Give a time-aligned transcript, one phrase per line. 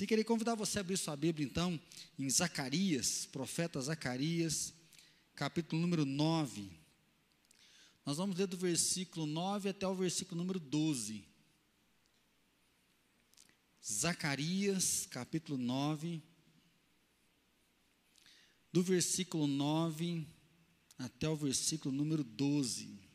[0.00, 1.78] Se querer convidar você a abrir sua Bíblia, então,
[2.18, 4.72] em Zacarias, profeta Zacarias,
[5.34, 6.70] capítulo número 9.
[8.06, 11.22] Nós vamos ler do versículo 9 até o versículo número 12.
[13.84, 16.22] Zacarias, capítulo 9,
[18.72, 20.26] do versículo 9
[20.96, 23.09] até o versículo número 12.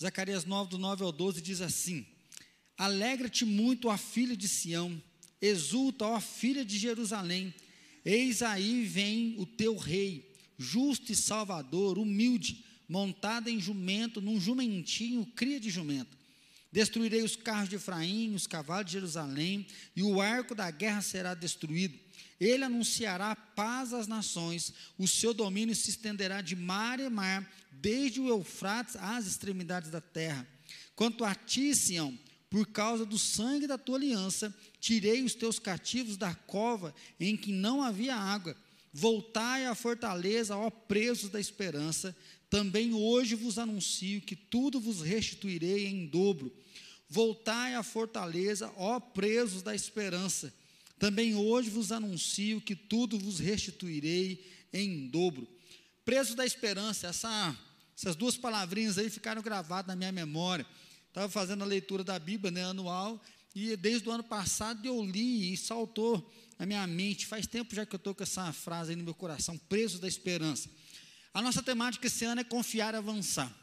[0.00, 2.06] Zacarias 9, do 9 ao 12, diz assim:
[2.76, 5.02] Alegra-te muito, a filha de Sião,
[5.40, 7.54] exulta, ó filha de Jerusalém,
[8.04, 15.24] eis aí vem o teu rei, justo e salvador, humilde, montado em jumento, num jumentinho,
[15.34, 16.16] cria de jumento.
[16.70, 21.32] Destruirei os carros de Efraim, os cavalos de Jerusalém, e o arco da guerra será
[21.32, 21.98] destruído.
[22.38, 28.20] Ele anunciará paz às nações, o seu domínio se estenderá de mar e mar, desde
[28.20, 30.46] o Eufrates às extremidades da terra.
[30.94, 32.18] Quanto a ti, Sião,
[32.50, 37.52] por causa do sangue da tua aliança, tirei os teus cativos da cova em que
[37.52, 38.56] não havia água.
[38.92, 42.16] Voltai à fortaleza, ó presos da esperança.
[42.48, 46.54] Também hoje vos anuncio que tudo vos restituirei em dobro.
[47.08, 50.52] Voltai à fortaleza, ó presos da esperança.
[50.98, 55.46] Também hoje vos anuncio que tudo vos restituirei em dobro.
[56.04, 57.56] Presos da esperança, essa,
[57.96, 60.66] essas duas palavrinhas aí ficaram gravadas na minha memória.
[61.08, 63.22] Estava fazendo a leitura da Bíblia né, anual,
[63.54, 67.26] e desde o ano passado eu li e saltou na minha mente.
[67.26, 70.06] Faz tempo já que eu estou com essa frase aí no meu coração, presos da
[70.06, 70.68] esperança.
[71.32, 73.54] A nossa temática esse ano é confiar e avançar.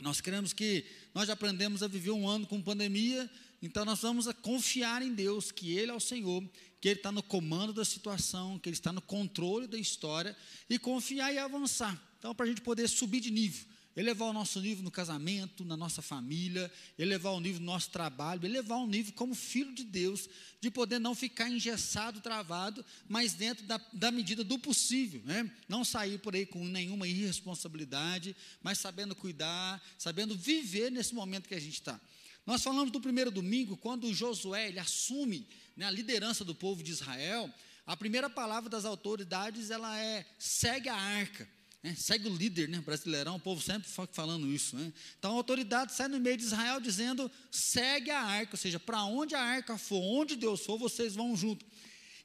[0.00, 3.28] Nós queremos que nós já aprendemos a viver um ano com pandemia,
[3.60, 6.44] então nós vamos confiar em Deus, que Ele é o Senhor,
[6.80, 10.36] que Ele está no comando da situação, que Ele está no controle da história,
[10.68, 12.00] e confiar e avançar.
[12.18, 15.76] Então, para a gente poder subir de nível, elevar o nosso nível no casamento, na
[15.76, 20.28] nossa família, elevar o nível no nosso trabalho, elevar o nível como filho de Deus,
[20.60, 25.50] de poder não ficar engessado, travado, mas dentro da, da medida do possível, né?
[25.68, 31.54] não sair por aí com nenhuma irresponsabilidade, mas sabendo cuidar, sabendo viver nesse momento que
[31.56, 32.00] a gente está.
[32.48, 36.90] Nós falamos do primeiro domingo, quando Josué ele assume né, a liderança do povo de
[36.90, 37.52] Israel,
[37.86, 41.46] a primeira palavra das autoridades ela é segue a arca.
[41.82, 41.94] Né?
[41.94, 42.80] Segue o líder né?
[42.80, 44.76] brasileirão, o povo sempre falando isso.
[44.76, 44.90] Né?
[45.18, 49.04] Então a autoridade sai no meio de Israel dizendo: segue a arca, ou seja, para
[49.04, 51.66] onde a arca for, onde Deus for, vocês vão junto.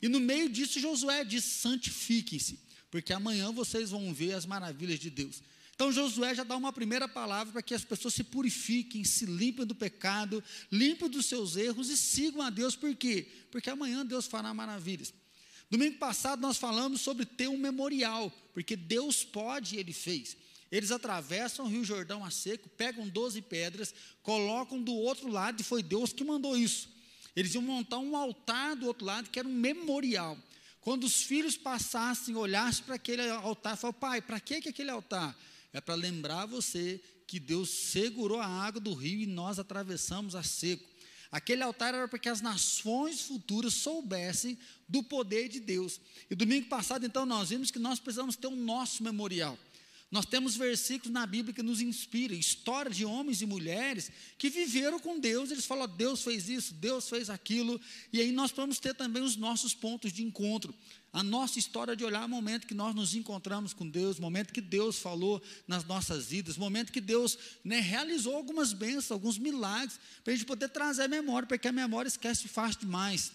[0.01, 5.09] E no meio disso, Josué diz: santifiquem-se, porque amanhã vocês vão ver as maravilhas de
[5.09, 5.43] Deus.
[5.75, 9.65] Então Josué já dá uma primeira palavra para que as pessoas se purifiquem, se limpem
[9.65, 13.27] do pecado, limpem dos seus erros e sigam a Deus, por quê?
[13.51, 15.13] Porque amanhã Deus fará maravilhas.
[15.69, 20.37] Domingo passado nós falamos sobre ter um memorial, porque Deus pode e Ele fez.
[20.71, 25.63] Eles atravessam o Rio Jordão a seco, pegam 12 pedras, colocam do outro lado, e
[25.63, 26.89] foi Deus que mandou isso.
[27.35, 30.37] Eles iam montar um altar do outro lado, que era um memorial.
[30.81, 35.35] Quando os filhos passassem, olhassem para aquele altar, falaram, pai, para que, que aquele altar?
[35.73, 40.43] É para lembrar você que Deus segurou a água do rio e nós atravessamos a
[40.43, 40.93] seco.
[41.31, 44.55] Aquele altar era para que as nações futuras soubessem
[44.87, 45.99] do poder de Deus.
[46.29, 49.57] E domingo passado, então, nós vimos que nós precisamos ter um nosso memorial.
[50.13, 54.99] Nós temos versículos na Bíblia que nos inspiram, histórias de homens e mulheres que viveram
[54.99, 57.81] com Deus, eles falam, Deus fez isso, Deus fez aquilo,
[58.11, 60.71] e aí nós vamos ter também os nossos pontos de encontro
[61.11, 64.53] a nossa história de olhar o momento que nós nos encontramos com Deus, o momento
[64.53, 69.39] que Deus falou nas nossas vidas, o momento que Deus né, realizou algumas bênçãos, alguns
[69.39, 73.31] milagres, para a gente poder trazer a memória, porque a memória esquece fácil demais.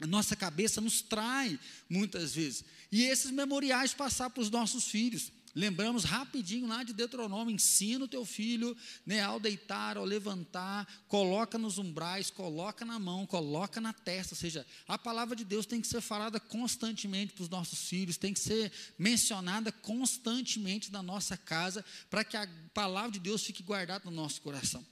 [0.00, 2.64] A nossa cabeça nos trai muitas vezes.
[2.90, 5.30] E esses memoriais passar para os nossos filhos.
[5.54, 8.74] Lembramos rapidinho lá de Deuteronômio: ensina o teu filho
[9.04, 14.34] né, ao deitar, ao levantar, coloca nos umbrais, coloca na mão, coloca na testa.
[14.34, 18.16] Ou seja, a palavra de Deus tem que ser falada constantemente para os nossos filhos,
[18.16, 23.62] tem que ser mencionada constantemente na nossa casa, para que a palavra de Deus fique
[23.62, 24.84] guardada no nosso coração.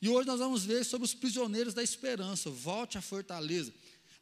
[0.00, 2.50] E hoje nós vamos ver sobre os prisioneiros da esperança.
[2.50, 3.72] Volte à fortaleza.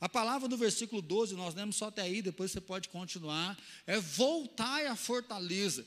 [0.00, 3.98] A palavra do versículo 12, nós lemos só até aí, depois você pode continuar, é
[3.98, 5.86] voltar à fortaleza.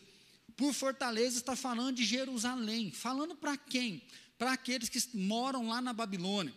[0.57, 2.92] Por fortaleza está falando de Jerusalém.
[2.92, 4.01] Falando para quem?
[4.38, 6.54] Para aqueles que moram lá na Babilônia.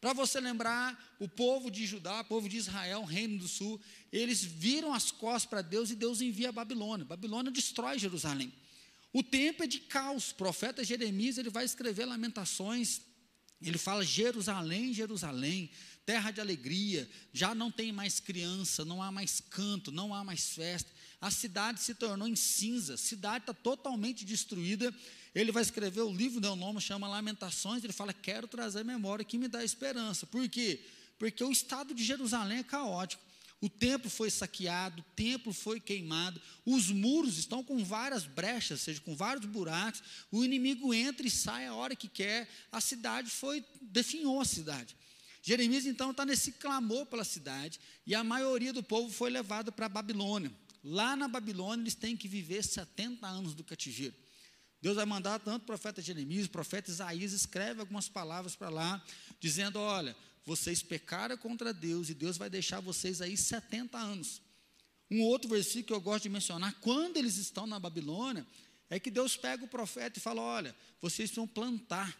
[0.00, 3.80] Para você lembrar, o povo de Judá, o povo de Israel, reino do sul,
[4.12, 7.06] eles viram as costas para Deus e Deus envia a Babilônia.
[7.06, 8.52] Babilônia destrói Jerusalém.
[9.12, 10.32] O tempo é de caos.
[10.32, 13.00] O profeta Jeremias ele vai escrever lamentações
[13.62, 15.70] Ele fala Jerusalém, Jerusalém,
[16.04, 20.50] terra de alegria, já não tem mais criança, não há mais canto, não há mais
[20.50, 20.90] festa.
[21.20, 24.94] A cidade se tornou em cinza, a cidade está totalmente destruída.
[25.34, 27.82] Ele vai escrever o livro, deu nome, chama Lamentações.
[27.82, 30.26] Ele fala: Quero trazer memória que me dá esperança.
[30.26, 30.80] Por quê?
[31.18, 33.22] Porque o estado de Jerusalém é caótico.
[33.60, 38.84] O templo foi saqueado, o templo foi queimado, os muros estão com várias brechas, ou
[38.84, 40.02] seja, com vários buracos.
[40.30, 42.46] O inimigo entra e sai a hora que quer.
[42.70, 44.94] A cidade foi, definhou a cidade.
[45.42, 49.86] Jeremias então está nesse clamor pela cidade, e a maioria do povo foi levado para
[49.86, 50.52] a Babilônia.
[50.84, 54.14] Lá na Babilônia eles têm que viver 70 anos do cativeiro.
[54.82, 59.02] Deus vai mandar tanto o profeta Jeremias, o profeta Isaías escreve algumas palavras para lá,
[59.40, 60.14] dizendo: olha,
[60.44, 64.42] vocês pecaram contra Deus e Deus vai deixar vocês aí 70 anos.
[65.10, 68.46] Um outro versículo que eu gosto de mencionar, quando eles estão na Babilônia,
[68.90, 72.14] é que Deus pega o profeta e fala: olha, vocês precisam plantar,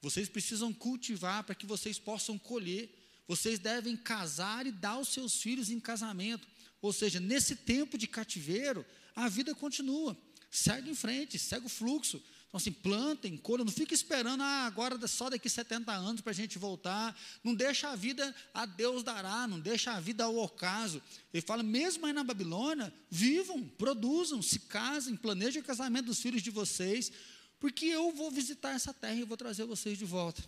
[0.00, 2.90] vocês precisam cultivar para que vocês possam colher,
[3.28, 6.48] vocês devem casar e dar os seus filhos em casamento.
[6.82, 8.84] Ou seja, nesse tempo de cativeiro,
[9.14, 10.18] a vida continua,
[10.50, 12.20] segue em frente, segue o fluxo.
[12.48, 16.34] Então, assim, plantem, colham, não fica esperando, ah, agora só daqui 70 anos para a
[16.34, 17.18] gente voltar.
[17.42, 21.00] Não deixa a vida a Deus dará, não deixa a vida ao ocaso.
[21.32, 26.42] Ele fala, mesmo aí na Babilônia, vivam, produzam, se casem, planejem o casamento dos filhos
[26.42, 27.10] de vocês,
[27.58, 30.42] porque eu vou visitar essa terra e vou trazer vocês de volta.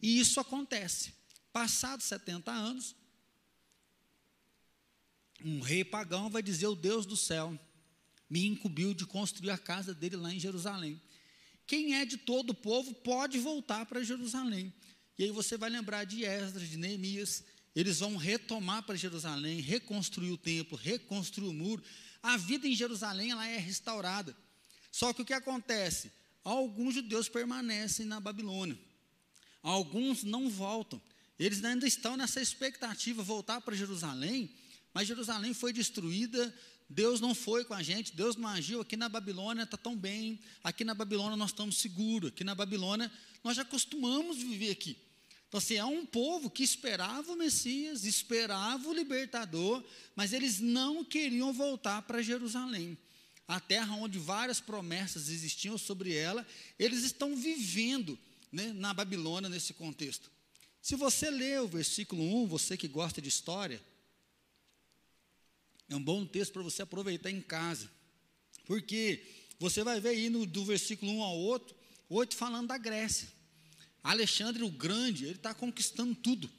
[0.00, 1.12] E isso acontece.
[1.52, 2.94] Passados 70 anos,
[5.44, 7.58] um rei pagão vai dizer: O Deus do céu
[8.28, 11.00] me incumbiu de construir a casa dele lá em Jerusalém.
[11.66, 14.72] Quem é de todo o povo pode voltar para Jerusalém.
[15.18, 17.44] E aí você vai lembrar de Esdras, de Neemias.
[17.74, 21.82] Eles vão retomar para Jerusalém, reconstruir o templo, reconstruir o muro.
[22.22, 24.36] A vida em Jerusalém ela é restaurada.
[24.90, 26.10] Só que o que acontece?
[26.42, 28.78] Alguns judeus permanecem na Babilônia.
[29.62, 31.00] Alguns não voltam.
[31.38, 34.50] Eles ainda estão nessa expectativa voltar para Jerusalém
[34.98, 36.52] mas Jerusalém foi destruída,
[36.90, 38.80] Deus não foi com a gente, Deus não agiu.
[38.80, 43.08] Aqui na Babilônia está tão bem, aqui na Babilônia nós estamos seguros, aqui na Babilônia
[43.44, 44.96] nós já costumamos viver aqui.
[45.46, 49.84] Então, assim, é um povo que esperava o Messias, esperava o libertador,
[50.16, 52.98] mas eles não queriam voltar para Jerusalém.
[53.46, 56.44] A terra onde várias promessas existiam sobre ela,
[56.76, 58.18] eles estão vivendo
[58.50, 60.28] né, na Babilônia nesse contexto.
[60.82, 63.80] Se você ler o versículo 1, você que gosta de história,
[65.88, 67.90] é um bom texto para você aproveitar em casa.
[68.66, 69.22] Porque
[69.58, 71.74] você vai ver aí no, do versículo 1 ao outro,
[72.08, 73.28] 8 falando da Grécia.
[74.02, 76.50] Alexandre o Grande, ele está conquistando tudo.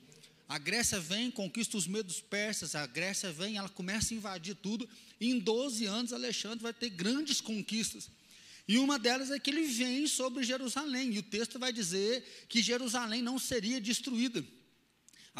[0.48, 4.90] A Grécia vem, conquista os medos persas, a Grécia vem, ela começa a invadir tudo.
[5.20, 8.10] E em 12 anos, Alexandre vai ter grandes conquistas.
[8.68, 11.14] E uma delas é que ele vem sobre Jerusalém.
[11.14, 14.44] E o texto vai dizer que Jerusalém não seria destruída.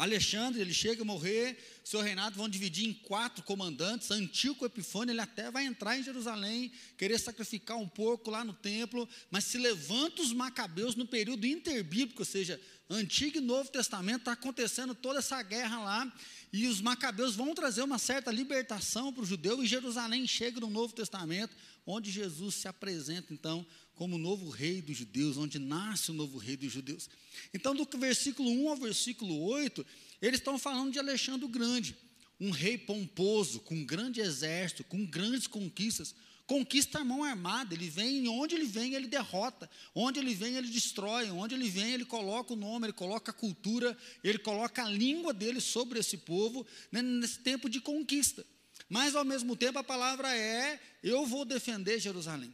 [0.00, 4.10] Alexandre, ele chega a morrer, seu reinado vão dividir em quatro comandantes.
[4.10, 9.06] Antíoco Epifânio, ele até vai entrar em Jerusalém, querer sacrificar um porco lá no templo,
[9.30, 12.58] mas se levanta os macabeus no período interbíblico, ou seja,
[12.90, 16.12] Antigo e Novo Testamento, está acontecendo toda essa guerra lá,
[16.52, 20.68] e os macabeus vão trazer uma certa libertação para o judeu, e Jerusalém chega no
[20.68, 21.54] Novo Testamento,
[21.86, 23.64] onde Jesus se apresenta, então,
[23.94, 27.08] como o novo rei dos judeus, onde nasce o novo rei dos judeus.
[27.54, 29.86] Então, do versículo 1 ao versículo 8,
[30.20, 31.96] eles estão falando de Alexandre o Grande,
[32.40, 36.12] um rei pomposo, com um grande exército, com grandes conquistas,
[36.50, 40.66] conquista a mão armada, ele vem, onde ele vem, ele derrota, onde ele vem, ele
[40.66, 44.88] destrói, onde ele vem, ele coloca o nome, ele coloca a cultura, ele coloca a
[44.88, 48.44] língua dele sobre esse povo, né, nesse tempo de conquista.
[48.88, 52.52] Mas, ao mesmo tempo, a palavra é: eu vou defender Jerusalém.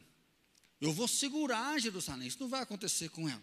[0.79, 2.27] Eu vou segurar Jerusalém.
[2.27, 3.41] Isso não vai acontecer com ela.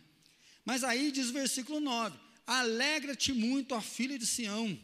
[0.64, 4.78] Mas aí diz o versículo 9: Alegra-te muito, ó filha de Sião.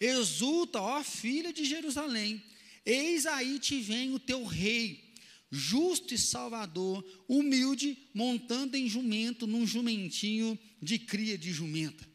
[0.00, 2.42] Exulta, ó filha de Jerusalém.
[2.84, 5.14] Eis aí te vem o teu rei,
[5.50, 12.08] justo e salvador, humilde, montando em jumento, num jumentinho de cria de jumenta.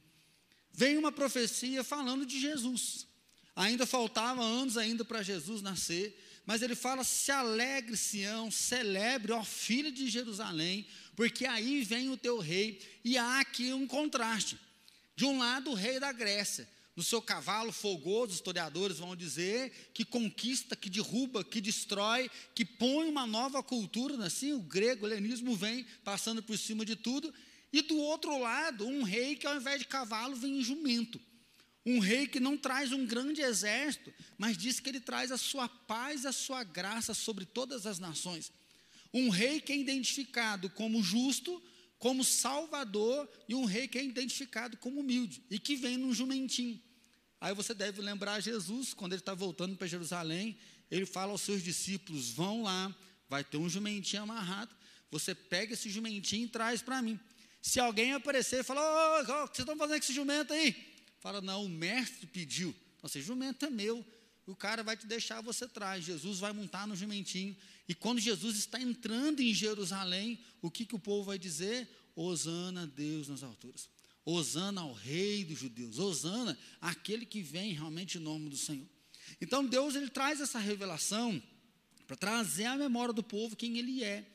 [0.71, 3.07] Vem uma profecia falando de Jesus.
[3.55, 9.43] Ainda faltava anos ainda para Jesus nascer, mas ele fala: se alegre, Sião, celebre, ó
[9.43, 12.81] filho de Jerusalém, porque aí vem o teu rei.
[13.03, 14.59] E há aqui um contraste.
[15.15, 19.91] De um lado, o rei da Grécia, no seu cavalo fogoso, os historiadores vão dizer
[19.93, 25.09] que conquista, que derruba, que destrói, que põe uma nova cultura, assim, o grego, o
[25.09, 27.33] helenismo vem passando por cima de tudo.
[27.73, 31.19] E do outro lado, um rei que ao invés de cavalo vem em jumento.
[31.85, 35.67] Um rei que não traz um grande exército, mas diz que ele traz a sua
[35.67, 38.51] paz, a sua graça sobre todas as nações.
[39.13, 41.61] Um rei que é identificado como justo,
[42.05, 46.79] como Salvador e um rei que é identificado como humilde e que vem num jumentinho.
[47.41, 50.55] Aí você deve lembrar Jesus, quando ele está voltando para Jerusalém,
[50.91, 52.95] ele fala aos seus discípulos: vão lá,
[53.27, 54.69] vai ter um jumentinho amarrado,
[55.09, 57.19] você pega esse jumentinho e traz para mim.
[57.59, 60.53] Se alguém aparecer e falar, ô, oh, o que vocês estão fazendo com esse jumento
[60.53, 60.75] aí?
[61.19, 62.69] Fala, não, o mestre pediu.
[62.97, 64.05] Então, esse jumento é meu.
[64.45, 66.05] O cara vai te deixar, você traz.
[66.05, 67.57] Jesus vai montar no jumentinho.
[67.87, 71.87] E quando Jesus está entrando em Jerusalém, o que, que o povo vai dizer?
[72.15, 73.89] Osana a Deus nas alturas.
[74.25, 75.99] Osana ao rei dos judeus.
[75.99, 78.87] Osana aquele que vem realmente em nome do Senhor.
[79.39, 81.41] Então Deus ele traz essa revelação
[82.07, 84.25] para trazer à memória do povo quem ele é.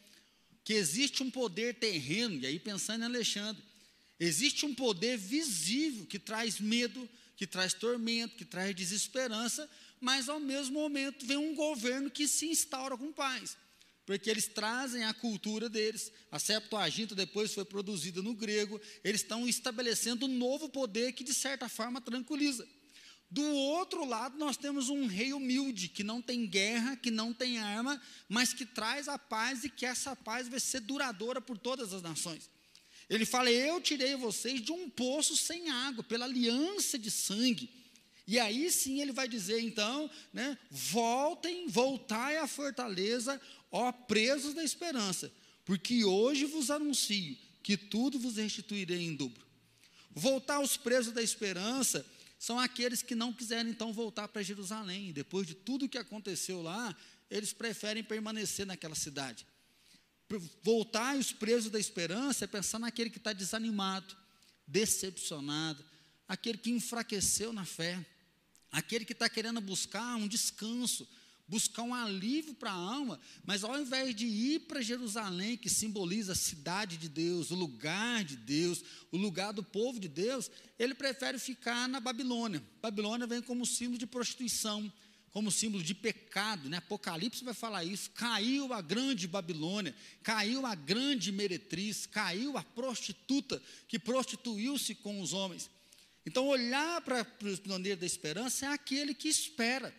[0.62, 3.62] Que existe um poder terreno, e aí pensando em Alexandre,
[4.18, 9.68] existe um poder visível que traz medo, que traz tormento, que traz desesperança,
[10.00, 13.56] mas ao mesmo momento vem um governo que se instaura com paz.
[14.06, 19.46] Porque eles trazem a cultura deles, a Septuaginta depois foi produzida no grego, eles estão
[19.46, 22.66] estabelecendo um novo poder que de certa forma tranquiliza.
[23.30, 27.58] Do outro lado, nós temos um rei humilde, que não tem guerra, que não tem
[27.58, 31.94] arma, mas que traz a paz e que essa paz vai ser duradoura por todas
[31.94, 32.50] as nações.
[33.08, 37.70] Ele fala: Eu tirei vocês de um poço sem água, pela aliança de sangue.
[38.30, 43.40] E aí sim ele vai dizer, então, né, voltem, voltai à fortaleza,
[43.72, 45.32] ó presos da esperança,
[45.64, 49.44] porque hoje vos anuncio que tudo vos restituirei em dobro.
[50.12, 52.06] Voltar aos presos da esperança
[52.38, 55.10] são aqueles que não quiserem então voltar para Jerusalém.
[55.10, 56.96] Depois de tudo que aconteceu lá,
[57.28, 59.44] eles preferem permanecer naquela cidade.
[60.62, 64.16] Voltar os presos da esperança é pensar naquele que está desanimado,
[64.68, 65.84] decepcionado,
[66.28, 67.98] aquele que enfraqueceu na fé,
[68.70, 71.06] aquele que está querendo buscar um descanso,
[71.50, 76.32] buscar um alívio para a alma, mas ao invés de ir para Jerusalém, que simboliza
[76.32, 80.48] a cidade de Deus, o lugar de Deus, o lugar do povo de Deus,
[80.78, 82.62] ele prefere ficar na Babilônia.
[82.80, 84.90] Babilônia vem como símbolo de prostituição,
[85.32, 86.76] como símbolo de pecado, né?
[86.76, 88.10] Apocalipse vai falar isso.
[88.10, 95.32] Caiu a grande Babilônia, caiu a grande meretriz, caiu a prostituta que prostituiu-se com os
[95.32, 95.68] homens.
[96.30, 99.92] Então, olhar para o pioneiro da esperança é aquele que espera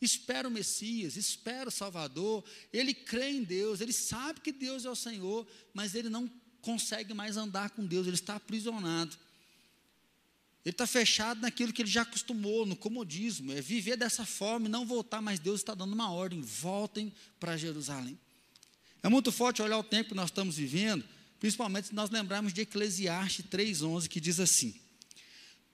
[0.00, 4.90] espera o Messias, espera o Salvador, ele crê em Deus, ele sabe que Deus é
[4.90, 6.30] o Senhor, mas ele não
[6.60, 9.16] consegue mais andar com Deus, ele está aprisionado.
[10.64, 14.70] Ele está fechado naquilo que ele já acostumou, no comodismo, é viver dessa forma e
[14.70, 18.18] não voltar, mas Deus está dando uma ordem: voltem para Jerusalém.
[19.02, 21.04] É muito forte olhar o tempo que nós estamos vivendo,
[21.40, 24.87] principalmente se nós lembrarmos de Eclesiastes 3,11, que diz assim: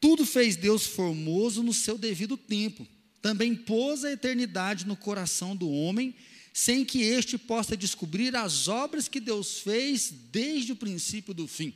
[0.05, 2.87] Tudo fez Deus formoso no seu devido tempo
[3.23, 6.15] também pôs a eternidade no coração do homem,
[6.53, 11.73] sem que este possa descobrir as obras que Deus fez desde o princípio do fim.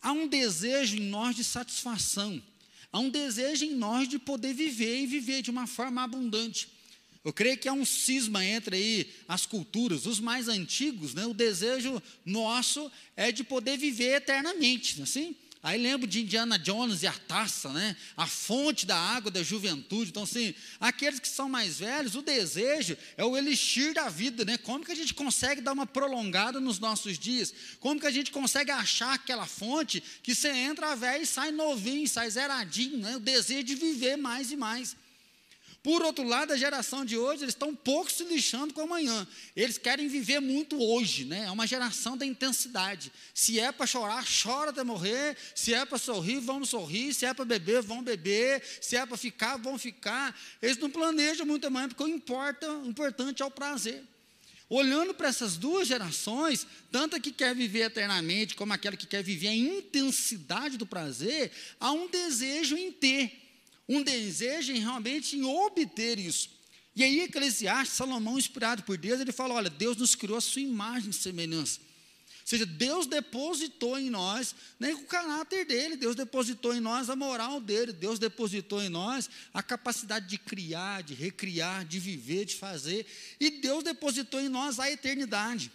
[0.00, 2.42] Há um desejo em nós de satisfação,
[2.90, 6.66] há um desejo em nós de poder viver e viver de uma forma abundante.
[7.22, 11.26] Eu creio que há um cisma entre aí as culturas, os mais antigos, né?
[11.26, 15.36] O desejo nosso é de poder viver eternamente, assim.
[15.62, 17.96] Aí lembro de Indiana Jones e a taça, né?
[18.16, 20.10] A fonte da água da juventude.
[20.10, 24.58] Então, assim, aqueles que são mais velhos, o desejo é o elixir da vida, né?
[24.58, 27.54] Como que a gente consegue dar uma prolongada nos nossos dias?
[27.78, 32.08] Como que a gente consegue achar aquela fonte que você entra velho e sai novinho,
[32.08, 33.16] sai zeradinho, né?
[33.16, 34.96] O desejo de viver mais e mais.
[35.82, 39.26] Por outro lado, a geração de hoje, eles estão pouco se lixando com amanhã.
[39.56, 41.46] Eles querem viver muito hoje, né?
[41.46, 43.10] É uma geração da intensidade.
[43.34, 45.36] Se é para chorar, chora até morrer.
[45.56, 47.12] Se é para sorrir, vamos sorrir.
[47.12, 48.62] Se é para beber, vão beber.
[48.80, 50.38] Se é para ficar, vão ficar.
[50.62, 54.04] Eles não planejam muito amanhã, porque o importa, importante é o prazer.
[54.68, 59.22] Olhando para essas duas gerações, tanto a que quer viver eternamente, como aquela que quer
[59.22, 63.41] viver a intensidade do prazer, há um desejo em ter
[63.88, 66.50] um desejo em realmente em obter isso.
[66.94, 70.62] E aí, Eclesiastes, Salomão, inspirado por Deus, ele fala: olha, Deus nos criou a sua
[70.62, 71.80] imagem e semelhança.
[72.42, 77.14] Ou seja, Deus depositou em nós né, o caráter dele, Deus depositou em nós a
[77.14, 82.56] moral dele, Deus depositou em nós a capacidade de criar, de recriar, de viver, de
[82.56, 83.06] fazer,
[83.38, 85.70] e Deus depositou em nós a eternidade.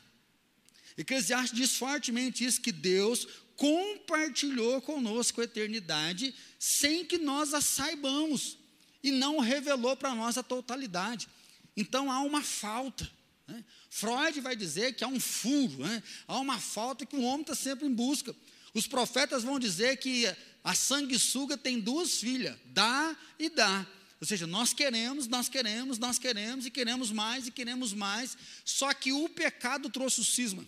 [0.98, 8.58] Eclesiastes diz fortemente isso: que Deus compartilhou conosco a eternidade sem que nós a saibamos
[9.04, 11.28] e não revelou para nós a totalidade.
[11.76, 13.10] Então há uma falta.
[13.48, 13.66] Né?
[13.90, 16.02] Freud vai dizer que há um furo, né?
[16.28, 18.34] há uma falta que o homem está sempre em busca.
[18.74, 20.26] Os profetas vão dizer que
[20.64, 23.86] a sanguessuga tem duas filhas, dá e dá.
[24.22, 28.38] Ou seja, nós queremos, nós queremos, nós queremos e queremos mais e queremos mais.
[28.64, 30.66] Só que o pecado trouxe o cisma.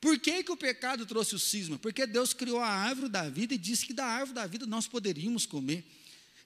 [0.00, 1.78] Por que, que o pecado trouxe o cisma?
[1.78, 4.86] Porque Deus criou a árvore da vida e disse que da árvore da vida nós
[4.86, 5.84] poderíamos comer.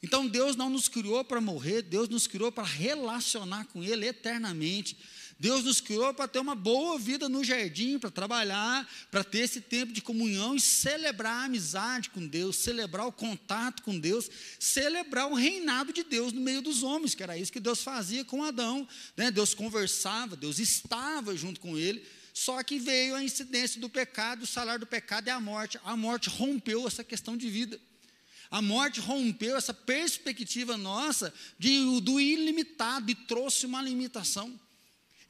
[0.02, 4.96] Então Deus não nos criou para morrer, Deus nos criou para relacionar com Ele eternamente.
[5.38, 9.58] Deus nos criou para ter uma boa vida no jardim, para trabalhar, para ter esse
[9.62, 15.30] tempo de comunhão e celebrar a amizade com Deus, celebrar o contato com Deus, celebrar
[15.30, 18.44] o reinado de Deus no meio dos homens, que era isso que Deus fazia com
[18.44, 18.86] Adão.
[19.16, 19.30] Né?
[19.30, 22.06] Deus conversava, Deus estava junto com ele.
[22.32, 25.78] Só que veio a incidência do pecado, o salário do pecado é a morte.
[25.84, 27.80] A morte rompeu essa questão de vida.
[28.50, 34.58] A morte rompeu essa perspectiva nossa de, do ilimitado e trouxe uma limitação.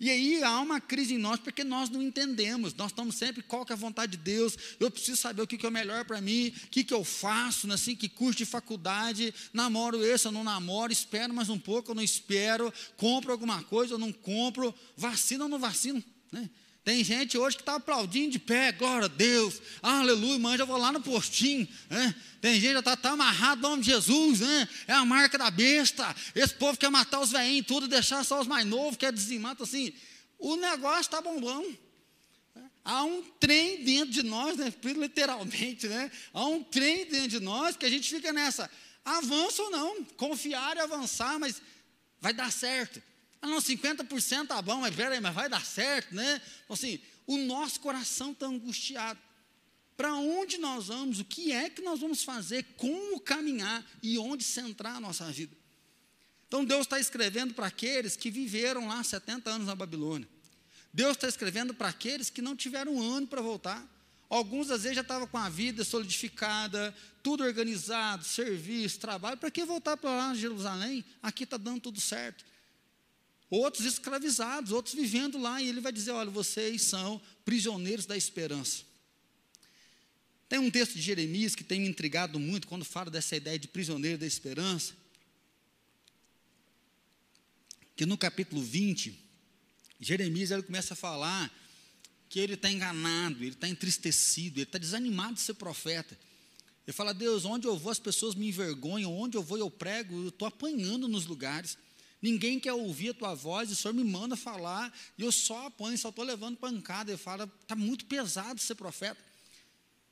[0.00, 2.73] E aí há uma crise em nós porque nós não entendemos.
[2.73, 4.57] Nós estamos sempre qual que é a vontade de Deus.
[4.80, 7.66] Eu preciso saber o que, que é melhor para mim, o que, que eu faço,
[7.66, 11.90] né, assim, que curso de faculdade, namoro esse, eu não namoro, espero mais um pouco,
[11.90, 16.02] eu não espero, compro alguma coisa, eu não compro, vacina ou não vacino.
[16.33, 16.49] Né?
[16.83, 20.79] Tem gente hoje que está aplaudindo de pé, glória a Deus, aleluia, mãe, já vou
[20.79, 21.69] lá no postinho.
[21.91, 22.15] Né?
[22.41, 24.69] Tem gente que já está tá amarrado no nome de Jesus, né?
[24.89, 26.15] é a marca da besta.
[26.35, 29.53] Esse povo quer matar os velhinhos tudo, deixar só os mais novos, quer dizimar.
[29.53, 29.93] Então, assim,
[30.39, 31.79] o negócio está bombando.
[32.83, 34.73] Há um trem dentro de nós, né?
[34.83, 36.11] literalmente, né?
[36.33, 38.71] há um trem dentro de nós que a gente fica nessa,
[39.05, 41.61] avança ou não, confiar e avançar, mas
[42.21, 43.03] vai dar certo.
[43.42, 46.40] Ah, não, 50% tá bom, mas peraí, mas vai dar certo, né?
[46.64, 49.18] Então, assim, o nosso coração está angustiado.
[49.97, 51.20] Para onde nós vamos?
[51.20, 52.64] O que é que nós vamos fazer?
[52.76, 55.56] Como caminhar e onde centrar a nossa vida?
[56.49, 60.28] Então Deus está escrevendo para aqueles que viveram lá 70 anos na Babilônia.
[60.92, 63.87] Deus está escrevendo para aqueles que não tiveram um ano para voltar.
[64.28, 69.37] Alguns, às vezes, já estavam com a vida solidificada, tudo organizado, serviço, trabalho.
[69.37, 71.04] Para que voltar para lá, Jerusalém?
[71.23, 72.44] Aqui está dando tudo certo
[73.50, 78.85] outros escravizados, outros vivendo lá, e ele vai dizer: olha, vocês são prisioneiros da esperança.
[80.49, 83.69] Tem um texto de Jeremias que tem me intrigado muito quando fala dessa ideia de
[83.69, 84.95] prisioneiro da esperança.
[87.95, 89.16] Que no capítulo 20,
[90.00, 91.52] Jeremias ele começa a falar
[92.28, 96.19] que ele está enganado, ele está entristecido, ele está desanimado de ser profeta.
[96.87, 100.22] Ele fala: Deus, onde eu vou as pessoas me envergonham, onde eu vou eu prego,
[100.22, 101.77] eu estou apanhando nos lugares.
[102.22, 105.96] Ninguém quer ouvir a tua voz, o Senhor me manda falar, e eu só apanho,
[105.96, 107.11] só estou levando pancada.
[107.11, 109.18] Ele fala, está muito pesado ser profeta.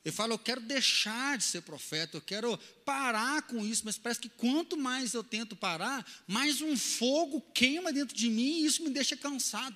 [0.03, 4.21] Ele fala, eu quero deixar de ser profeta, eu quero parar com isso, mas parece
[4.21, 8.81] que quanto mais eu tento parar, mais um fogo queima dentro de mim e isso
[8.81, 9.75] me deixa cansado.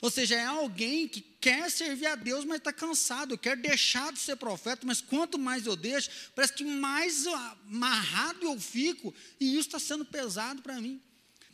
[0.00, 3.34] Ou seja, é alguém que quer servir a Deus, mas está cansado.
[3.34, 8.44] Eu quero deixar de ser profeta, mas quanto mais eu deixo, parece que mais amarrado
[8.44, 11.00] eu fico, e isso está sendo pesado para mim.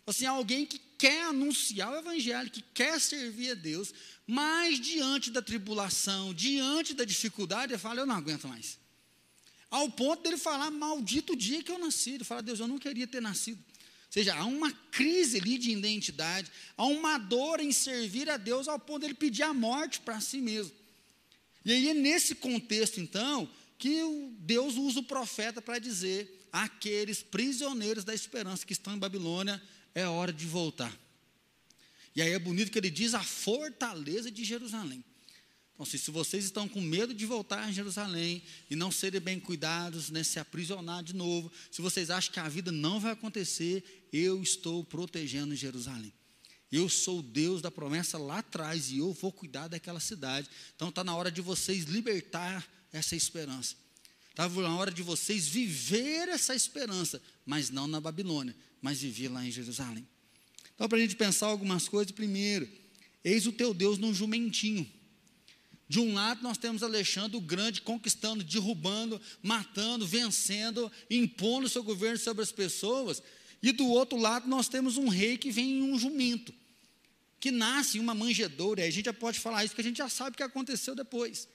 [0.07, 3.93] Assim, alguém que quer anunciar o evangelho, que quer servir a Deus,
[4.27, 8.79] mas diante da tribulação, diante da dificuldade, ele fala: Eu não aguento mais.
[9.71, 12.13] Ao ponto dele falar: Maldito o dia que eu nasci.
[12.13, 13.59] Ele fala: Deus, eu não queria ter nascido.
[13.59, 18.69] Ou seja, há uma crise ali de identidade, há uma dor em servir a Deus,
[18.69, 20.73] ao ponto dele pedir a morte para si mesmo.
[21.65, 24.01] E aí é nesse contexto, então, que
[24.39, 29.61] Deus usa o profeta para dizer àqueles prisioneiros da esperança que estão em Babilônia:
[29.95, 30.95] é hora de voltar.
[32.17, 35.05] E aí é bonito que ele diz a fortaleza de Jerusalém.
[35.75, 39.41] Então, se, se vocês estão com medo de voltar a Jerusalém e não serem bem
[39.41, 44.09] cuidados, né, se aprisionar de novo, se vocês acham que a vida não vai acontecer,
[44.13, 46.13] eu estou protegendo Jerusalém.
[46.71, 50.49] Eu sou o Deus da promessa lá atrás e eu vou cuidar daquela cidade.
[50.77, 53.77] Então está na hora de vocês libertar essa esperança.
[54.31, 59.43] Está na hora de vocês viver essa esperança, mas não na Babilônia, mas vivia lá
[59.43, 60.07] em Jerusalém.
[60.75, 62.69] Então, para a gente pensar algumas coisas, primeiro,
[63.25, 64.87] eis o teu Deus num jumentinho.
[65.89, 72.19] De um lado, nós temos Alexandre o Grande conquistando, derrubando, matando, vencendo, impondo seu governo
[72.19, 73.23] sobre as pessoas.
[73.63, 76.53] E do outro lado, nós temos um rei que vem em um jumento,
[77.41, 78.83] que nasce em uma manjedoura.
[78.83, 80.95] E a gente já pode falar isso, porque a gente já sabe o que aconteceu
[80.95, 81.49] depois.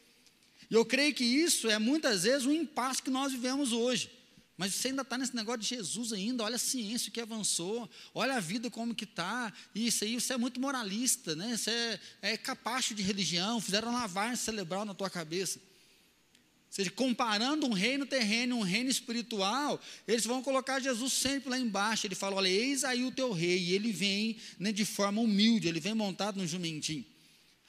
[0.68, 4.18] E eu creio que isso é muitas vezes um impasse que nós vivemos hoje.
[4.60, 8.36] Mas você ainda está nesse negócio de Jesus ainda, olha a ciência que avançou, olha
[8.36, 11.56] a vida como que está, isso aí, você é muito moralista, né?
[11.56, 12.00] Você é,
[12.34, 15.60] é capacho de religião, fizeram lavagem cerebral na tua cabeça.
[15.60, 21.58] Ou seja, comparando um reino terreno, um reino espiritual, eles vão colocar Jesus sempre lá
[21.58, 22.06] embaixo.
[22.06, 25.70] Ele fala: olha, eis aí o teu rei, e ele vem né, de forma humilde,
[25.70, 27.06] ele vem montado no jumentinho.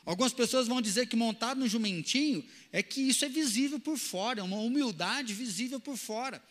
[0.05, 4.41] Algumas pessoas vão dizer que montado no jumentinho é que isso é visível por fora,
[4.41, 6.43] é uma humildade visível por fora.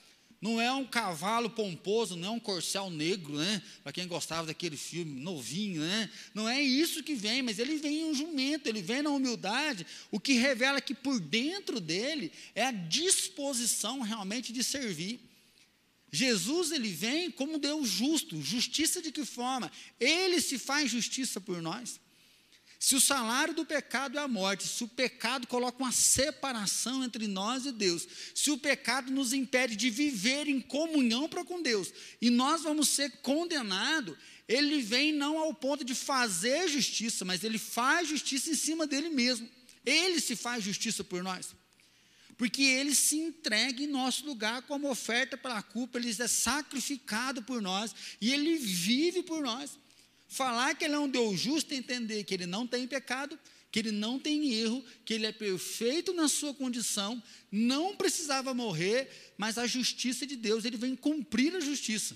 [0.41, 3.61] Não é um cavalo pomposo, não é um corcel negro, né?
[3.83, 6.09] Para quem gostava daquele filme novinho, né?
[6.33, 9.85] Não é isso que vem, mas ele vem em um jumento, ele vem na humildade,
[10.09, 15.19] o que revela que por dentro dele é a disposição realmente de servir.
[16.11, 19.69] Jesus ele vem como Deus justo, justiça de que forma?
[19.99, 21.99] Ele se faz justiça por nós.
[22.79, 27.27] Se o salário do pecado é a morte, se o pecado coloca uma separação entre
[27.27, 31.91] nós e Deus, se o pecado nos impede de viver em comunhão para com Deus,
[32.21, 34.15] e nós vamos ser condenados,
[34.47, 39.09] ele vem não ao ponto de fazer justiça, mas ele faz justiça em cima dele
[39.09, 39.47] mesmo.
[39.85, 41.53] Ele se faz justiça por nós.
[42.37, 47.61] Porque ele se entrega em nosso lugar como oferta pela culpa, ele é sacrificado por
[47.61, 49.77] nós e ele vive por nós.
[50.29, 53.37] Falar que ele é um Deus justo é entender que ele não tem pecado,
[53.71, 59.33] que ele não tem erro, que ele é perfeito na sua condição, não precisava morrer,
[59.35, 62.15] mas a justiça de Deus, ele vem cumprir a justiça.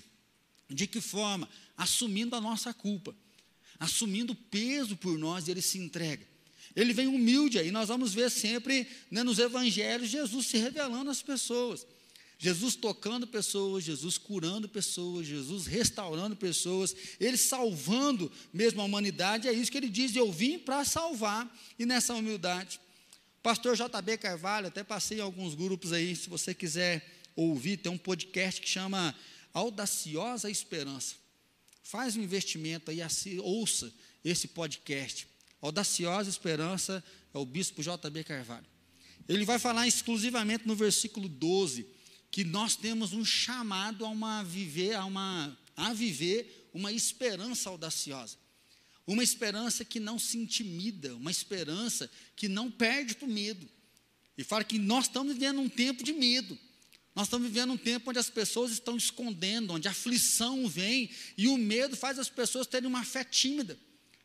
[0.70, 1.48] De que forma?
[1.76, 3.14] Assumindo a nossa culpa,
[3.80, 6.26] assumindo o peso por nós, ele se entrega.
[6.76, 11.20] Ele vem humilde, e nós vamos ver sempre né, nos evangelhos Jesus se revelando às
[11.20, 11.84] pessoas.
[12.38, 19.52] Jesus tocando pessoas, Jesus curando pessoas, Jesus restaurando pessoas, Ele salvando mesmo a humanidade, é
[19.52, 22.80] isso que Ele diz, eu vim para salvar, e nessa humildade.
[23.42, 27.98] Pastor JB Carvalho, até passei em alguns grupos aí, se você quiser ouvir, tem um
[27.98, 29.14] podcast que chama
[29.52, 31.14] Audaciosa Esperança.
[31.82, 33.00] Faz um investimento aí,
[33.42, 33.92] ouça
[34.24, 35.26] esse podcast.
[35.60, 38.66] Audaciosa Esperança é o bispo JB Carvalho.
[39.28, 41.86] Ele vai falar exclusivamente no versículo 12
[42.34, 48.36] que nós temos um chamado a uma viver, a uma a viver uma esperança audaciosa.
[49.06, 53.68] Uma esperança que não se intimida, uma esperança que não perde para o medo.
[54.36, 56.58] E fala que nós estamos vivendo um tempo de medo.
[57.14, 61.46] Nós estamos vivendo um tempo onde as pessoas estão escondendo, onde a aflição vem e
[61.46, 63.78] o medo faz as pessoas terem uma fé tímida.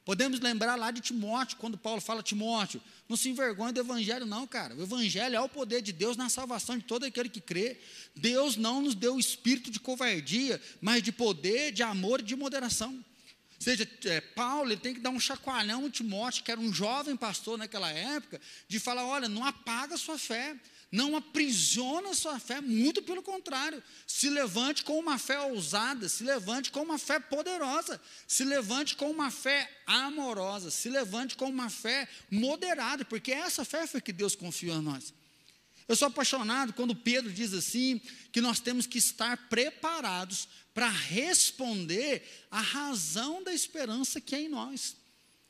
[0.09, 4.47] Podemos lembrar lá de Timóteo, quando Paulo fala Timóteo, não se envergonhe do evangelho não,
[4.47, 4.73] cara.
[4.73, 7.77] O evangelho é o poder de Deus na salvação de todo aquele que crê.
[8.15, 12.35] Deus não nos deu o espírito de covardia, mas de poder, de amor e de
[12.35, 12.91] moderação.
[12.91, 13.03] Ou
[13.59, 17.15] seja, é, Paulo ele tem que dar um chacoalhão em Timóteo, que era um jovem
[17.15, 20.55] pastor naquela época, de falar: olha, não apaga a sua fé,
[20.91, 26.23] não aprisiona a sua fé, muito pelo contrário, se levante com uma fé ousada, se
[26.23, 31.69] levante com uma fé poderosa, se levante com uma fé amorosa, se levante com uma
[31.69, 35.13] fé moderada, porque essa fé foi que Deus confiou a nós.
[35.87, 37.99] Eu sou apaixonado quando Pedro diz assim,
[38.31, 44.49] que nós temos que estar preparados para responder à razão da esperança que é em
[44.49, 44.95] nós.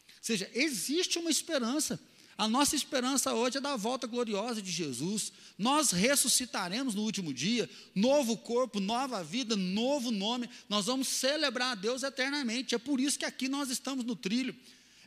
[0.07, 1.99] Ou seja, existe uma esperança.
[2.39, 5.33] A nossa esperança hoje é da volta gloriosa de Jesus.
[5.57, 10.49] Nós ressuscitaremos no último dia, novo corpo, nova vida, novo nome.
[10.69, 12.73] Nós vamos celebrar a Deus eternamente.
[12.73, 14.55] É por isso que aqui nós estamos no trilho.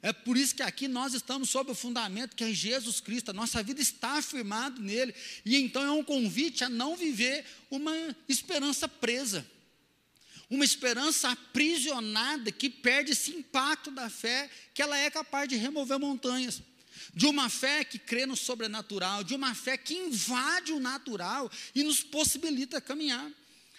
[0.02, 3.30] É por isso que aqui nós estamos sob o fundamento que é Jesus Cristo.
[3.30, 5.14] A nossa vida está afirmada nele.
[5.42, 7.94] E então é um convite a não viver uma
[8.28, 9.46] esperança presa
[10.50, 15.98] uma esperança aprisionada que perde esse impacto da fé, que ela é capaz de remover
[15.98, 16.60] montanhas
[17.14, 21.82] de uma fé que crê no sobrenatural, de uma fé que invade o natural e
[21.82, 23.30] nos possibilita caminhar.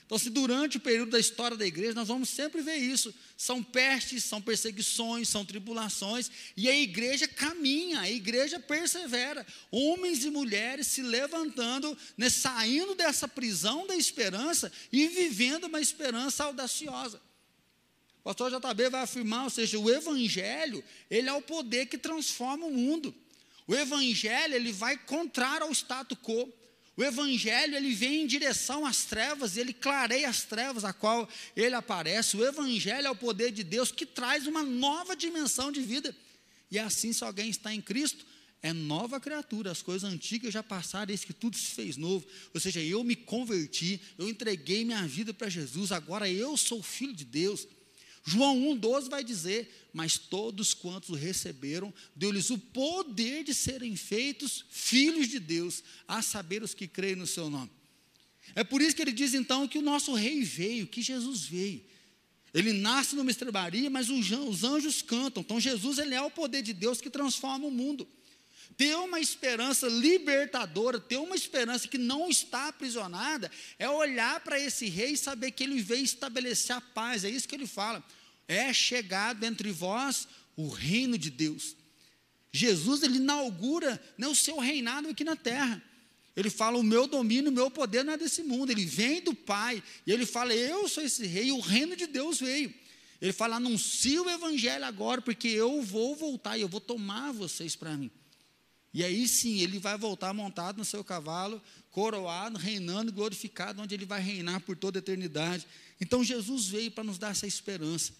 [0.05, 3.13] Então, se durante o período da história da igreja, nós vamos sempre ver isso.
[3.35, 9.43] São pestes, são perseguições, são tribulações, e a igreja caminha, a igreja persevera.
[9.71, 16.43] Homens e mulheres se levantando, né, saindo dessa prisão da esperança e vivendo uma esperança
[16.43, 17.19] audaciosa.
[18.23, 22.65] O pastor JB vai afirmar, ou seja, o evangelho, ele é o poder que transforma
[22.65, 23.13] o mundo.
[23.67, 26.51] O evangelho, ele vai contrário ao status quo.
[26.95, 31.75] O evangelho, ele vem em direção às trevas, ele clareia as trevas a qual ele
[31.75, 32.37] aparece.
[32.37, 36.15] O evangelho é o poder de Deus que traz uma nova dimensão de vida.
[36.71, 38.25] E assim, se alguém está em Cristo,
[38.61, 42.25] é nova criatura, as coisas antigas já passaram, eis que tudo se fez novo.
[42.53, 47.13] Ou seja, eu me converti, eu entreguei minha vida para Jesus, agora eu sou filho
[47.13, 47.67] de Deus.
[48.23, 54.65] João 1,12 vai dizer: Mas todos quantos o receberam, deu-lhes o poder de serem feitos
[54.69, 57.71] filhos de Deus, a saber os que creem no seu nome.
[58.55, 61.83] É por isso que ele diz então que o nosso rei veio, que Jesus veio.
[62.53, 65.41] Ele nasce numa estrebaria, mas os anjos cantam.
[65.41, 68.07] Então Jesus ele é o poder de Deus que transforma o mundo.
[68.77, 74.87] Ter uma esperança libertadora, ter uma esperança que não está aprisionada, é olhar para esse
[74.87, 77.23] rei e saber que ele veio estabelecer a paz.
[77.23, 78.03] É isso que ele fala.
[78.47, 81.75] É chegado entre vós o reino de Deus.
[82.51, 85.81] Jesus ele inaugura né, o seu reinado aqui na terra.
[86.35, 88.71] Ele fala: o meu domínio, o meu poder não é desse mundo.
[88.71, 89.83] Ele vem do Pai.
[90.05, 92.73] E ele fala: eu sou esse rei, o reino de Deus veio.
[93.21, 97.75] Ele fala: anuncie o evangelho agora, porque eu vou voltar e eu vou tomar vocês
[97.75, 98.11] para mim.
[98.93, 104.05] E aí sim, ele vai voltar montado no seu cavalo, coroado, reinando, glorificado, onde ele
[104.05, 105.65] vai reinar por toda a eternidade.
[105.99, 108.13] Então Jesus veio para nos dar essa esperança.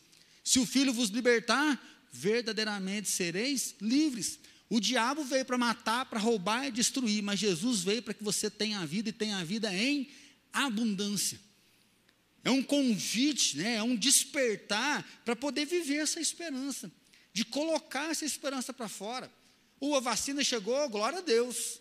[0.44, 1.80] Se o Filho vos libertar,
[2.14, 4.40] verdadeiramente sereis livres.
[4.70, 8.50] O diabo veio para matar, para roubar e destruir, mas Jesus veio para que você
[8.50, 10.10] tenha a vida e tenha a vida em
[10.52, 11.40] abundância.
[12.44, 13.76] É um convite, né?
[13.76, 16.92] é um despertar para poder viver essa esperança,
[17.32, 19.32] de colocar essa esperança para fora.
[19.92, 21.80] A vacina chegou, glória a Deus.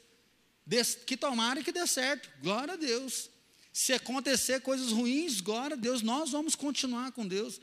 [1.07, 3.31] Que tomara e que dê certo, glória a Deus.
[3.73, 7.61] Se acontecer coisas ruins, glória a Deus, nós vamos continuar com Deus.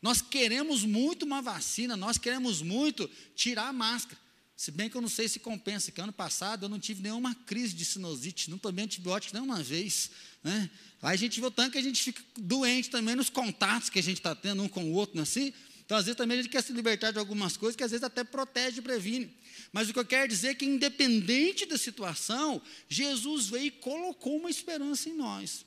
[0.00, 4.18] Nós queremos muito uma vacina, nós queremos muito tirar a máscara.
[4.56, 7.34] Se bem que eu não sei se compensa, que ano passado eu não tive nenhuma
[7.34, 10.10] crise de sinusite, não tomei antibiótico nenhuma vez.
[10.42, 10.70] Né?
[11.00, 14.18] A gente vê tanto que a gente fica doente também nos contatos que a gente
[14.18, 15.52] está tendo um com o outro, não é assim?
[15.88, 18.04] Então, às vezes, também a gente quer se libertar de algumas coisas que às vezes
[18.04, 19.34] até protege e previne.
[19.72, 24.36] Mas o que eu quero dizer é que, independente da situação, Jesus veio e colocou
[24.36, 25.64] uma esperança em nós.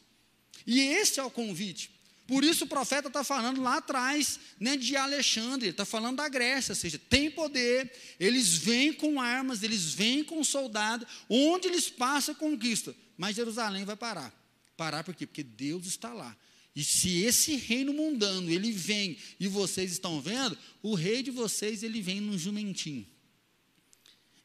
[0.68, 1.90] E esse é o convite.
[2.28, 6.74] Por isso o profeta está falando lá atrás né, de Alexandre, está falando da Grécia,
[6.74, 12.36] ou seja, tem poder, eles vêm com armas, eles vêm com soldados, onde eles passam
[12.36, 14.32] conquista, mas Jerusalém vai parar.
[14.78, 15.26] Parar por quê?
[15.26, 16.38] Porque Deus está lá.
[16.76, 21.84] E se esse reino mundano, ele vem e vocês estão vendo, o rei de vocês,
[21.84, 23.06] ele vem num jumentinho.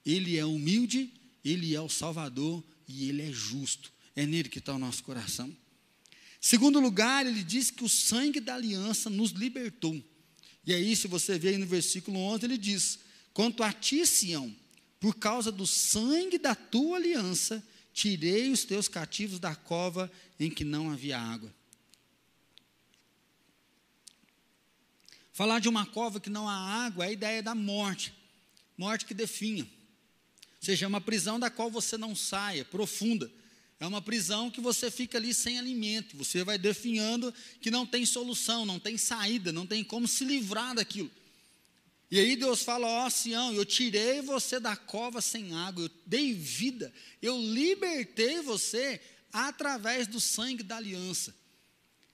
[0.05, 1.13] Ele é humilde,
[1.45, 3.93] ele é o Salvador e ele é justo.
[4.15, 5.55] É nele que está o nosso coração.
[6.41, 10.03] Segundo lugar, ele diz que o sangue da aliança nos libertou.
[10.67, 12.99] E aí, se você vê aí no versículo 11, ele diz:
[13.33, 14.55] Quanto a ti, Sião,
[14.99, 17.63] por causa do sangue da tua aliança,
[17.93, 21.55] tirei os teus cativos da cova em que não havia água.
[25.37, 28.11] Falar de uma cova que não há água é a ideia da morte,
[28.75, 29.65] morte que definha.
[29.65, 33.31] Ou seja, é uma prisão da qual você não saia, profunda.
[33.79, 38.07] É uma prisão que você fica ali sem alimento, você vai definhando que não tem
[38.07, 41.11] solução, não tem saída, não tem como se livrar daquilo.
[42.11, 45.91] E aí Deus fala: Ó oh, Sião, eu tirei você da cova sem água, eu
[46.07, 48.99] dei vida, eu libertei você
[49.31, 51.37] através do sangue da aliança.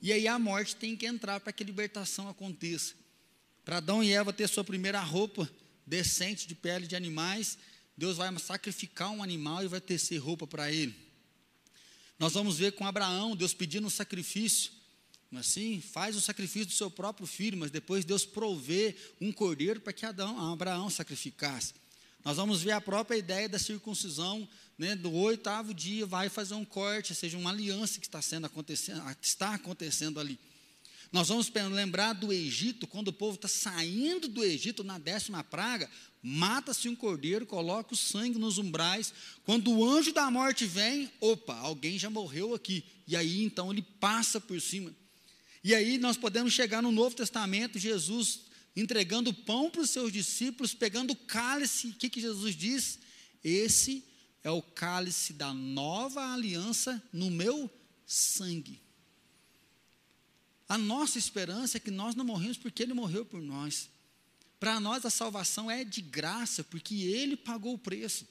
[0.00, 3.00] E aí a morte tem que entrar para que a libertação aconteça.
[3.64, 5.48] Para Adão e Eva ter sua primeira roupa
[5.86, 7.58] decente de pele de animais,
[7.96, 10.94] Deus vai sacrificar um animal e vai tecer roupa para ele.
[12.18, 14.72] Nós vamos ver com Abraão, Deus pedindo um sacrifício,
[15.34, 15.80] assim?
[15.80, 20.06] Faz o sacrifício do seu próprio filho, mas depois Deus provê um cordeiro para que
[20.06, 21.74] Adão, Abraão sacrificasse.
[22.24, 24.48] Nós vamos ver a própria ideia da circuncisão,
[24.78, 29.02] né, do oitavo dia, vai fazer um corte, seja, uma aliança que está sendo acontecendo,
[29.20, 30.38] está acontecendo ali.
[31.12, 35.90] Nós vamos lembrar do Egito, quando o povo está saindo do Egito na décima praga,
[36.22, 39.12] mata-se um cordeiro, coloca o sangue nos umbrais.
[39.44, 42.82] Quando o anjo da morte vem, opa, alguém já morreu aqui.
[43.06, 44.94] E aí então ele passa por cima.
[45.62, 48.40] E aí nós podemos chegar no Novo Testamento, Jesus
[48.74, 51.88] entregando pão para os seus discípulos, pegando o cálice.
[51.88, 52.98] O que, que Jesus diz?
[53.44, 54.02] Esse
[54.42, 57.70] é o cálice da nova aliança no meu
[58.06, 58.80] sangue.
[60.68, 63.90] A nossa esperança é que nós não morremos porque Ele morreu por nós.
[64.58, 68.26] Para nós a salvação é de graça, porque Ele pagou o preço.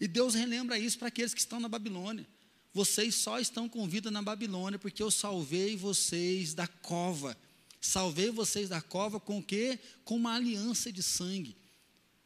[0.00, 2.26] E Deus relembra isso para aqueles que estão na Babilônia.
[2.72, 7.36] Vocês só estão com vida na Babilônia porque eu salvei vocês da cova.
[7.80, 9.78] Salvei vocês da cova com o quê?
[10.04, 11.56] Com uma aliança de sangue.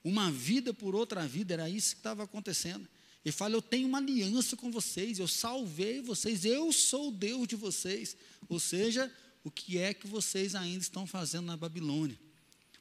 [0.02, 2.86] Uma vida por outra vida, era isso que estava acontecendo.
[3.24, 7.48] Ele fala: Eu tenho uma aliança com vocês, eu salvei vocês, eu sou o Deus
[7.48, 8.16] de vocês.
[8.48, 9.10] Ou seja,
[9.44, 12.18] o que é que vocês ainda estão fazendo na Babilônia?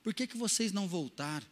[0.01, 1.45] Por que, que vocês não voltaram?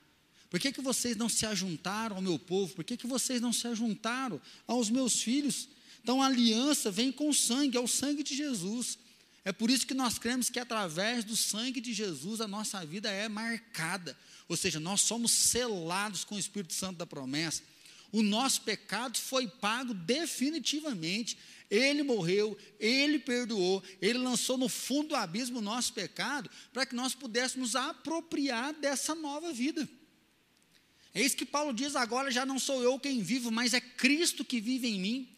[0.50, 2.74] Por que, que vocês não se ajuntaram ao meu povo?
[2.74, 5.69] Por que, que vocês não se ajuntaram aos meus filhos?
[6.02, 8.97] Então a aliança vem com sangue, é o sangue de Jesus.
[9.43, 13.10] É por isso que nós cremos que através do sangue de Jesus a nossa vida
[13.10, 14.17] é marcada.
[14.47, 17.63] Ou seja, nós somos selados com o Espírito Santo da promessa.
[18.12, 21.38] O nosso pecado foi pago definitivamente.
[21.69, 26.93] Ele morreu, ele perdoou, ele lançou no fundo do abismo o nosso pecado, para que
[26.93, 29.88] nós pudéssemos apropriar dessa nova vida.
[31.13, 34.43] É isso que Paulo diz: agora já não sou eu quem vivo, mas é Cristo
[34.43, 35.30] que vive em mim.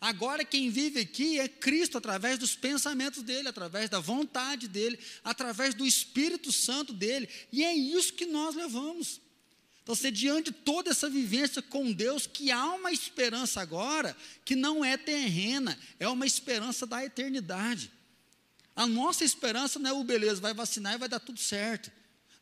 [0.00, 5.74] Agora quem vive aqui é Cristo através dos pensamentos dele, através da vontade dele, através
[5.74, 9.20] do Espírito Santo dele, e é isso que nós levamos.
[9.84, 14.56] Então, você, diante de toda essa vivência com Deus, que há uma esperança agora, que
[14.56, 17.92] não é terrena, é uma esperança da eternidade.
[18.74, 21.92] A nossa esperança não é o beleza, vai vacinar e vai dar tudo certo.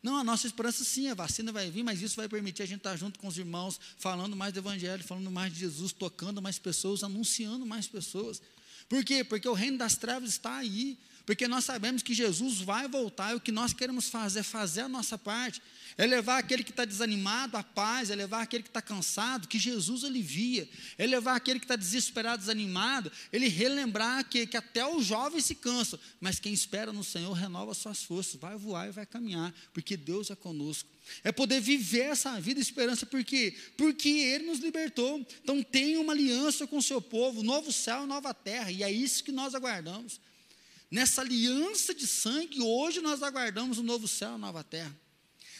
[0.01, 2.77] Não, a nossa esperança sim, a vacina vai vir, mas isso vai permitir a gente
[2.77, 6.57] estar junto com os irmãos, falando mais do Evangelho, falando mais de Jesus, tocando mais
[6.57, 8.41] pessoas, anunciando mais pessoas.
[8.87, 9.21] Por quê?
[9.23, 10.97] Porque o reino das trevas está aí.
[11.25, 14.81] Porque nós sabemos que Jesus vai voltar e o que nós queremos fazer é fazer
[14.81, 15.61] a nossa parte,
[15.97, 19.57] é levar aquele que está desanimado à paz, é levar aquele que está cansado, que
[19.57, 25.05] Jesus alivia, é levar aquele que está desesperado, desanimado, ele relembrar que, que até os
[25.05, 29.05] jovens se cansam, mas quem espera no Senhor renova suas forças, vai voar e vai
[29.05, 30.89] caminhar, porque Deus é conosco.
[31.23, 33.55] É poder viver essa vida de esperança, por quê?
[33.77, 35.25] Porque Ele nos libertou.
[35.41, 39.23] Então tem uma aliança com o seu povo, novo céu, nova terra, e é isso
[39.23, 40.19] que nós aguardamos.
[40.93, 44.95] Nessa aliança de sangue, hoje nós aguardamos um novo céu, uma nova terra.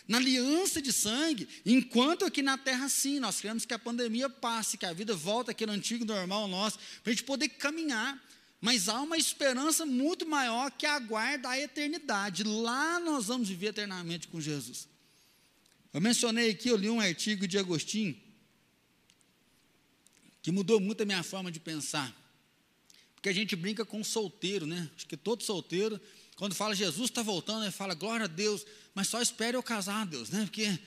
[0.08, 4.78] Na aliança de sangue, enquanto aqui na terra, sim, nós queremos que a pandemia passe,
[4.78, 8.24] que a vida volte no antigo normal nosso, para a gente poder caminhar.
[8.62, 12.44] Mas há uma esperança muito maior que aguarda a eternidade.
[12.44, 14.88] Lá nós vamos viver eternamente com Jesus.
[15.92, 18.16] Eu mencionei aqui, eu li um artigo de Agostinho,
[20.44, 22.23] que mudou muito a minha forma de pensar.
[23.24, 24.90] Porque a gente brinca com solteiro, né?
[24.98, 25.98] Acho que todo solteiro,
[26.36, 30.06] quando fala Jesus está voltando, ele fala glória a Deus, mas só espere eu casar,
[30.06, 30.42] Deus, né?
[30.42, 30.78] Porque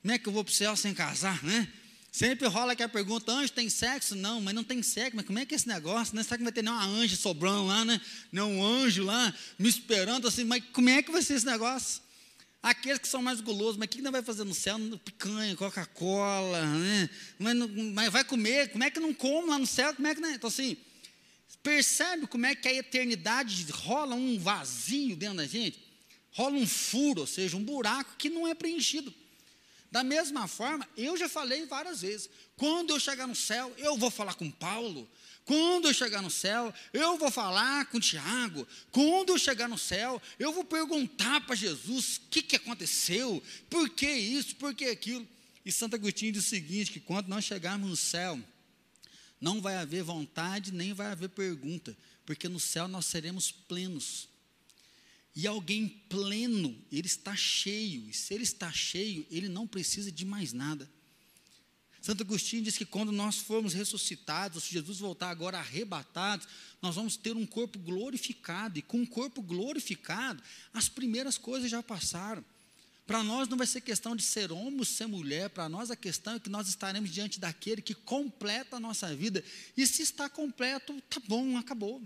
[0.00, 1.70] como é que eu vou para o céu sem casar, né?
[2.10, 4.14] Sempre rola que a pergunta, anjo tem sexo?
[4.16, 6.16] Não, mas não tem sexo, mas como é que é esse negócio?
[6.16, 6.22] Né?
[6.22, 8.00] Será que vai ter nenhuma anja sobrando lá, né?
[8.32, 12.00] Não um anjo lá, me esperando assim, mas como é que vai ser esse negócio?
[12.62, 14.78] Aqueles que são mais gulosos, mas o que não vai fazer no céu?
[15.04, 17.10] Picanha, Coca-Cola, né?
[17.38, 17.54] Mas,
[17.92, 19.94] mas, vai comer, como é que não come lá no céu?
[19.94, 20.36] Como é que não é?
[20.36, 20.78] Então assim,
[21.62, 25.78] Percebe como é que a eternidade rola um vazio dentro da gente?
[26.32, 29.14] Rola um furo, ou seja, um buraco que não é preenchido.
[29.90, 34.10] Da mesma forma, eu já falei várias vezes: quando eu chegar no céu, eu vou
[34.10, 35.08] falar com Paulo.
[35.44, 38.66] Quando eu chegar no céu, eu vou falar com Tiago.
[38.90, 43.88] Quando eu chegar no céu, eu vou perguntar para Jesus o que, que aconteceu, por
[43.90, 45.28] que isso, por que aquilo.
[45.64, 48.40] E Santo Agostinho diz o seguinte: que quando nós chegarmos no céu,
[49.42, 54.28] não vai haver vontade, nem vai haver pergunta, porque no céu nós seremos plenos.
[55.34, 60.24] E alguém pleno, ele está cheio, e se ele está cheio, ele não precisa de
[60.24, 60.88] mais nada.
[62.00, 66.46] Santo Agostinho diz que quando nós formos ressuscitados, se Jesus voltar agora arrebatado,
[66.80, 70.40] nós vamos ter um corpo glorificado, e com um corpo glorificado,
[70.72, 72.44] as primeiras coisas já passaram.
[73.06, 76.34] Para nós não vai ser questão de ser homem, ser mulher, para nós a questão
[76.34, 79.44] é que nós estaremos diante daquele que completa a nossa vida.
[79.76, 82.00] E se está completo, tá bom, acabou.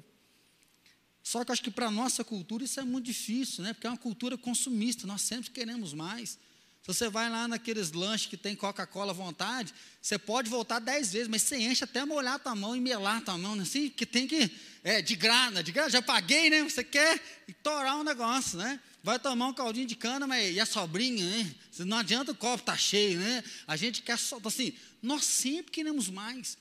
[1.22, 3.74] Só que eu acho que para a nossa cultura isso é muito difícil, né?
[3.74, 6.38] Porque é uma cultura consumista, nós sempre queremos mais.
[6.86, 11.12] Se você vai lá naqueles lanches que tem Coca-Cola à vontade, você pode voltar dez
[11.12, 13.64] vezes, mas você enche até molhar a tua mão e melar a tua mão, né?
[13.64, 14.48] assim, que tem que,
[14.84, 16.62] é, de grana, de grana, já paguei, né?
[16.62, 17.18] Você quer
[17.60, 18.78] torar um negócio, né?
[19.02, 21.54] vai tomar um caldinho de cana, mas e a sobrinha, né?
[21.80, 23.42] Não adianta o copo tá cheio, né?
[23.66, 24.72] A gente quer só, então, assim,
[25.02, 26.56] nós sempre queremos mais.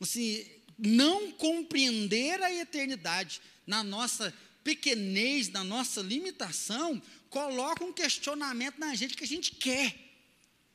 [0.00, 0.46] Assim,
[0.78, 9.16] não compreender a eternidade na nossa pequenez, na nossa limitação, coloca um questionamento na gente
[9.16, 9.94] que a gente quer.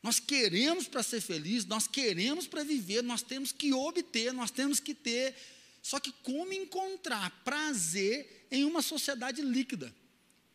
[0.02, 4.80] Nós queremos para ser feliz, nós queremos para viver, nós temos que obter, nós temos
[4.80, 5.36] que ter.
[5.82, 9.94] Só que como encontrar prazer em uma sociedade líquida?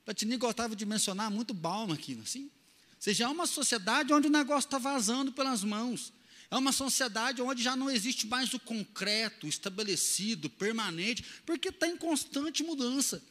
[0.04, 2.44] Platini gostava de mencionar muito Balma aqui, assim.
[2.44, 2.50] Ou
[3.00, 6.12] seja, é uma sociedade onde o negócio está vazando pelas mãos.
[6.50, 11.96] É uma sociedade onde já não existe mais o concreto, estabelecido, permanente, porque está em
[11.96, 13.22] constante mudança.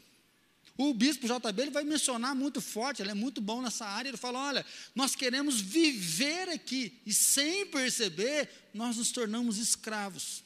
[0.77, 4.07] O bispo JB ele vai mencionar muito forte, ele é muito bom nessa área.
[4.07, 10.41] Ele fala: olha, nós queremos viver aqui, e sem perceber, nós nos tornamos escravos.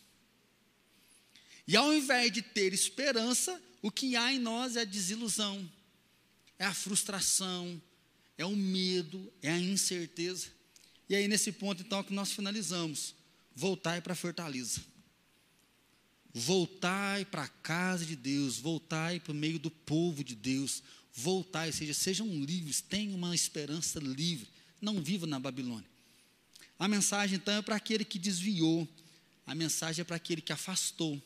[1.67, 5.69] E ao invés de ter esperança, o que há em nós é a desilusão,
[6.57, 7.79] é a frustração,
[8.37, 10.52] é o medo, é a incerteza.
[11.13, 13.13] E aí, nesse ponto, então, é que nós finalizamos:
[13.55, 14.81] voltai para fortaleza.
[16.33, 20.81] Voltai para a casa de Deus, voltai para o meio do povo de Deus,
[21.13, 24.49] voltai, seja, sejam livres, tenham uma esperança livre,
[24.81, 25.87] não vivam na Babilônia.
[26.79, 28.89] A mensagem, então, é para aquele que desviou,
[29.45, 31.21] a mensagem é para aquele que afastou,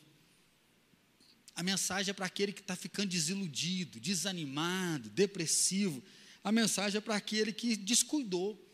[1.56, 6.04] a mensagem é para aquele que está ficando desiludido, desanimado, depressivo.
[6.44, 8.67] A mensagem é para aquele que descuidou.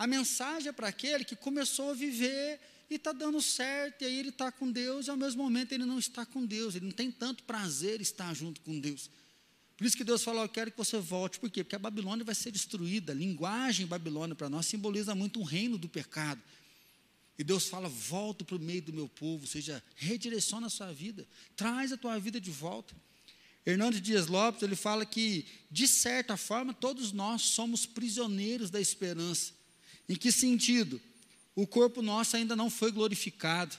[0.00, 4.18] A mensagem é para aquele que começou a viver e está dando certo, e aí
[4.18, 6.92] ele está com Deus, e ao mesmo momento ele não está com Deus, ele não
[6.92, 9.10] tem tanto prazer estar junto com Deus.
[9.76, 11.38] Por isso que Deus falou: Eu quero que você volte.
[11.38, 11.62] Por quê?
[11.62, 13.12] Porque a Babilônia vai ser destruída.
[13.12, 16.40] A linguagem Babilônia para nós simboliza muito um reino do pecado.
[17.38, 20.90] E Deus fala: volta para o meio do meu povo, ou seja, redireciona a sua
[20.94, 22.96] vida, traz a tua vida de volta.
[23.66, 29.59] Hernandes Dias Lopes, ele fala que, de certa forma, todos nós somos prisioneiros da esperança.
[30.10, 31.00] Em que sentido?
[31.54, 33.76] O corpo nosso ainda não foi glorificado.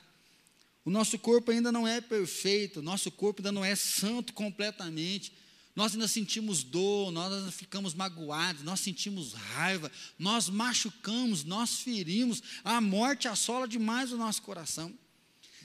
[0.86, 5.34] O nosso corpo ainda não é perfeito, o nosso corpo ainda não é santo completamente.
[5.76, 12.80] Nós ainda sentimos dor, nós ficamos magoados, nós sentimos raiva, nós machucamos, nós ferimos, a
[12.80, 14.94] morte assola demais o nosso coração.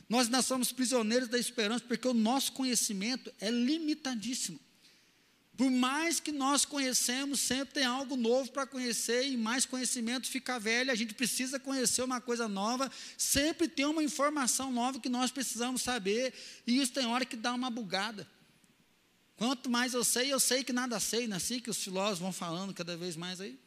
[0.09, 4.59] Nós ainda somos prisioneiros da esperança, porque o nosso conhecimento é limitadíssimo.
[5.57, 10.59] Por mais que nós conhecemos, sempre tem algo novo para conhecer e mais conhecimento fica
[10.59, 10.91] velho.
[10.91, 15.81] A gente precisa conhecer uma coisa nova, sempre tem uma informação nova que nós precisamos
[15.81, 16.35] saber,
[16.67, 18.29] e isso tem hora que dá uma bugada.
[19.37, 22.19] Quanto mais eu sei, eu sei que nada sei, não é assim que os filósofos
[22.19, 23.59] vão falando cada vez mais aí?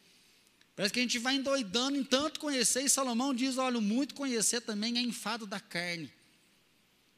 [0.75, 4.61] Parece que a gente vai endoidando em tanto conhecer, e Salomão diz: olha, muito conhecer
[4.61, 6.11] também é enfado da carne.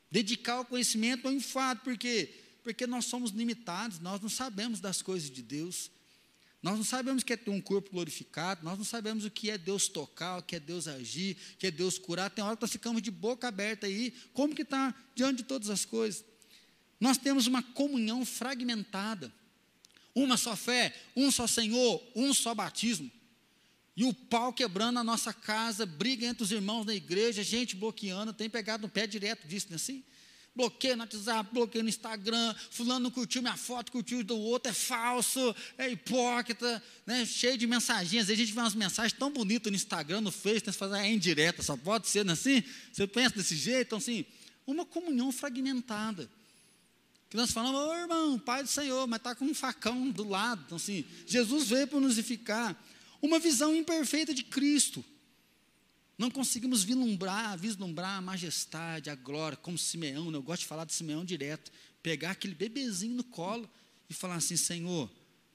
[0.10, 2.41] Dedicar o conhecimento é um enfado, por quê?
[2.64, 5.92] Porque nós somos limitados, nós não sabemos das coisas de Deus.
[6.62, 9.50] Nós não sabemos o que é ter um corpo glorificado, nós não sabemos o que
[9.50, 12.30] é Deus tocar, o que é Deus agir, o que é Deus curar.
[12.30, 15.72] Tem hora que nós ficamos de boca aberta aí, como que está diante de todas
[15.72, 16.24] as coisas?
[17.00, 19.34] Nós temos uma comunhão fragmentada.
[20.14, 23.10] Uma só fé, um só Senhor, um só batismo.
[23.96, 28.34] E o pau quebrando a nossa casa, briga entre os irmãos da igreja, gente bloqueando,
[28.34, 30.04] tem pegado no pé direto disso, não é assim?
[30.54, 34.74] Bloqueio no WhatsApp, bloqueio no Instagram, fulano não curtiu minha foto, curtiu do outro, é
[34.74, 37.26] falso, é hipócrita, né?
[37.26, 38.08] cheio de mensagens.
[38.08, 40.74] Às vezes a gente vê umas mensagens tão bonitas no Instagram, no Face, né?
[40.74, 42.62] você fala, ah, é indireta, só pode ser não é assim?
[42.92, 43.88] Você pensa desse jeito?
[43.88, 44.26] Então, assim,
[44.68, 46.30] uma comunhão fragmentada.
[47.30, 50.64] Que nós falamos, ô irmão, Pai do Senhor, mas está com um facão do lado.
[50.66, 52.76] Então, assim, Jesus veio para nos edificar.
[53.22, 55.04] Uma visão imperfeita de Cristo.
[56.22, 60.38] Não conseguimos vislumbrar, vislumbrar a majestade, a glória, como Simeão, né?
[60.38, 61.72] eu gosto de falar de Simeão direto.
[62.04, 63.68] Pegar aquele bebezinho no colo
[64.08, 65.10] e falar assim: Senhor,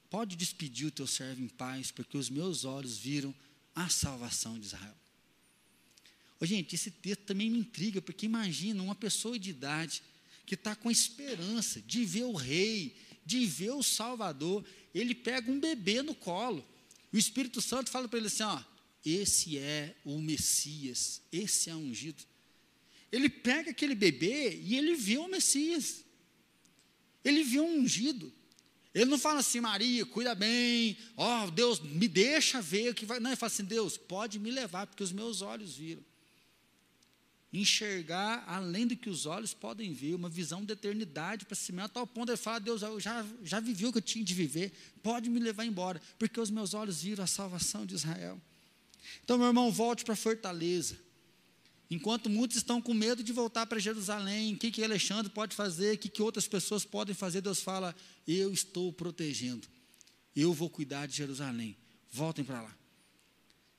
[0.09, 3.33] pode despedir o teu servo em paz, porque os meus olhos viram
[3.73, 4.93] a salvação de Israel.
[6.37, 10.03] Ô, gente, esse texto também me intriga, porque imagina uma pessoa de idade
[10.45, 12.93] que está com esperança de ver o rei,
[13.25, 16.67] de ver o Salvador, ele pega um bebê no colo.
[17.13, 18.61] O Espírito Santo fala para ele assim: ó,
[19.09, 22.23] esse é o Messias, esse é o ungido.
[23.11, 26.03] Ele pega aquele bebê e ele vê o Messias.
[27.23, 28.33] Ele vê um ungido.
[28.93, 33.05] Ele não fala assim, Maria, cuida bem, ó, oh, Deus, me deixa ver o que
[33.05, 33.19] vai.
[33.19, 36.03] Não, ele fala assim, Deus, pode me levar, porque os meus olhos viram
[37.51, 41.89] enxergar além do que os olhos podem ver, uma visão de eternidade para cima, a
[41.89, 44.71] tal ponto ele fala, Deus, eu já, já vivi o que eu tinha de viver,
[45.01, 48.39] pode me levar embora, porque os meus olhos viram a salvação de Israel.
[49.23, 50.97] Então, meu irmão, volte para fortaleza.
[51.89, 55.95] Enquanto muitos estão com medo de voltar para Jerusalém, o que, que Alexandre pode fazer,
[55.95, 57.95] o que, que outras pessoas podem fazer, Deus fala,
[58.27, 59.67] eu estou protegendo,
[60.35, 61.77] eu vou cuidar de Jerusalém,
[62.11, 62.77] voltem para lá.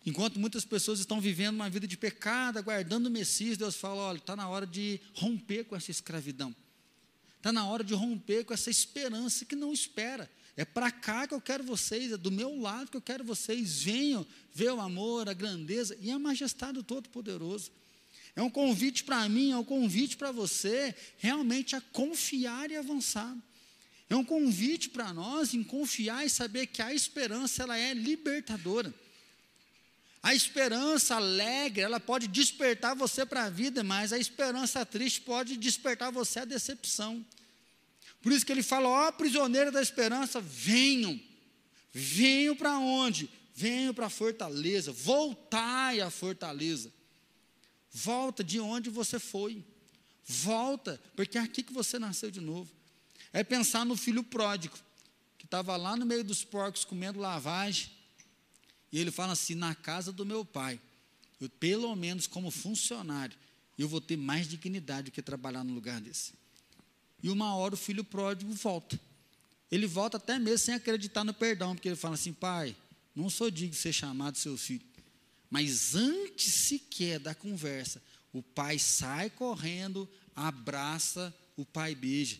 [0.07, 4.17] Enquanto muitas pessoas estão vivendo uma vida de pecado, aguardando o Messias, Deus fala: olha,
[4.17, 6.55] está na hora de romper com essa escravidão.
[7.37, 10.31] Está na hora de romper com essa esperança que não espera.
[10.59, 13.81] É para cá que eu quero vocês, é do meu lado que eu quero vocês.
[13.81, 17.71] Venham ver o amor, a grandeza e a majestade do Todo-Poderoso.
[18.35, 23.37] É um convite para mim, é um convite para você realmente a confiar e avançar.
[24.11, 28.93] É um convite para nós em confiar e saber que a esperança ela é libertadora.
[30.21, 35.57] A esperança alegre, ela pode despertar você para a vida, mas a esperança triste pode
[35.57, 37.25] despertar você à decepção.
[38.21, 41.21] Por isso que ele fala: ó, prisioneiro da esperança, venham.
[41.93, 43.31] Venham para onde?
[43.55, 44.93] Venham para a fortaleza.
[44.93, 46.93] Voltai à fortaleza.
[47.91, 49.65] Volta de onde você foi.
[50.25, 52.71] Volta, porque é aqui que você nasceu de novo.
[53.33, 54.77] É pensar no filho pródigo,
[55.39, 57.99] que estava lá no meio dos porcos comendo lavagem
[58.93, 60.81] e ele fala assim: na casa do meu pai,
[61.41, 63.37] eu, pelo menos como funcionário,
[63.79, 66.33] eu vou ter mais dignidade do que trabalhar num lugar desse.
[67.23, 68.99] E uma hora o filho pródigo volta.
[69.71, 72.77] Ele volta até mesmo sem acreditar no perdão, porque ele fala assim: pai,
[73.15, 74.87] não sou digno de ser chamado seu filho.
[75.51, 78.03] Mas antes sequer da conversa,
[78.33, 82.39] o pai sai correndo, abraça, o pai beija.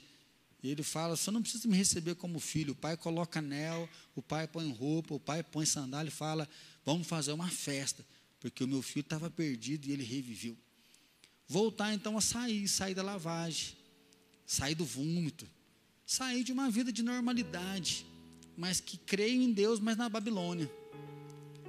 [0.63, 2.73] Ele fala: você não precisa me receber como filho.
[2.73, 6.49] O pai coloca anel, o pai põe roupa, o pai põe sandália e fala:
[6.85, 8.05] vamos fazer uma festa,
[8.41, 10.57] porque o meu filho estava perdido e ele reviveu.
[11.47, 13.78] Voltar então a sair, sair da lavagem,
[14.49, 15.47] sair do vômito,
[16.05, 18.05] sair de uma vida de normalidade,
[18.57, 20.69] mas que creio em Deus, mas na Babilônia.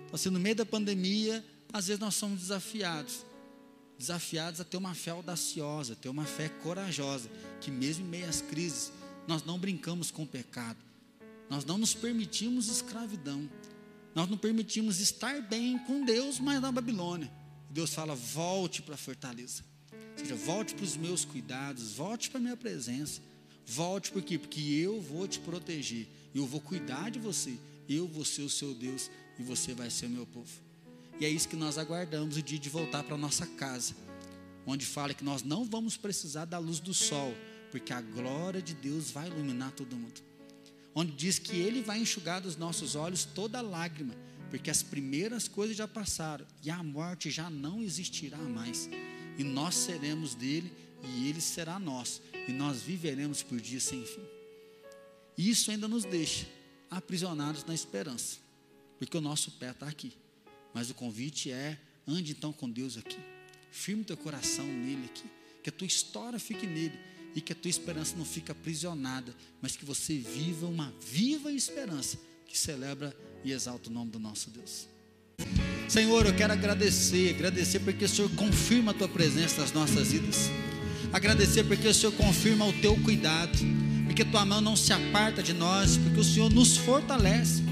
[0.05, 3.29] Então, assim, no meio da pandemia, às vezes nós somos desafiados
[3.99, 8.39] desafiados a ter uma fé audaciosa, ter uma fé corajosa, que mesmo em meio às
[8.39, 8.93] crises,
[9.27, 10.79] nós não brincamos com o pecado,
[11.49, 13.49] nós não nos permitimos escravidão,
[14.15, 17.29] nós não permitimos estar bem com Deus, mas na Babilônia.
[17.69, 19.63] Deus fala: volte para a fortaleza,
[20.11, 23.21] ou seja, volte para os meus cuidados, volte para a minha presença,
[23.65, 24.37] volte por quê?
[24.37, 27.57] Porque eu vou te proteger, eu vou cuidar de você,
[27.87, 30.51] eu vou ser o seu Deus e você vai ser o meu povo.
[31.19, 33.93] E é isso que nós aguardamos o dia de voltar para nossa casa,
[34.65, 37.33] onde fala que nós não vamos precisar da luz do sol,
[37.71, 40.21] porque a glória de Deus vai iluminar todo mundo.
[40.95, 44.15] Onde diz que Ele vai enxugar dos nossos olhos toda lágrima,
[44.49, 48.89] porque as primeiras coisas já passaram e a morte já não existirá mais.
[49.39, 50.71] E nós seremos dele
[51.01, 54.21] e ele será nosso, e nós viveremos por dias sem fim.
[55.37, 56.45] Isso ainda nos deixa
[56.91, 58.37] aprisionados na esperança,
[58.97, 60.11] porque o nosso pé está aqui.
[60.73, 63.17] Mas o convite é: ande então com Deus aqui.
[63.71, 65.25] Firme teu coração nele aqui.
[65.63, 66.99] Que a tua história fique nele.
[67.35, 69.35] E que a tua esperança não fique aprisionada.
[69.61, 74.49] Mas que você viva uma viva esperança que celebra e exalta o nome do nosso
[74.49, 74.87] Deus.
[75.89, 80.51] Senhor, eu quero agradecer, agradecer porque o Senhor confirma a tua presença nas nossas vidas.
[81.11, 83.57] Agradecer porque o Senhor confirma o teu cuidado,
[84.05, 87.63] porque tua mão não se aparta de nós, porque o Senhor nos fortalece.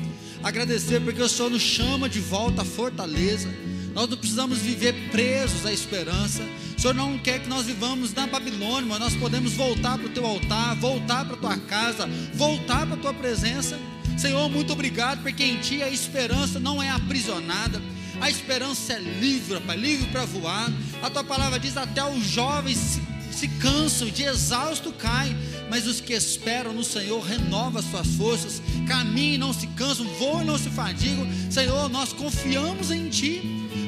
[0.41, 3.53] Agradecer porque o Senhor nos chama de volta à fortaleza.
[3.93, 6.41] Nós não precisamos viver presos à esperança.
[6.75, 10.09] O Senhor não quer que nós vivamos na Babilônia, mas nós podemos voltar para o
[10.09, 13.77] teu altar, voltar para a tua casa, voltar para a tua presença.
[14.17, 17.79] Senhor, muito obrigado, porque em Ti a esperança não é aprisionada,
[18.19, 20.71] a esperança é livre, Pai, livre para voar.
[21.01, 23.01] A Tua palavra diz: até os jovens se,
[23.31, 25.35] se cansam, de exausto caem,
[25.69, 30.41] mas os que esperam no Senhor renovam as suas forças, caminham não se cansam, voam
[30.41, 31.27] e não se fadigam.
[31.49, 33.41] Senhor, nós confiamos em Ti.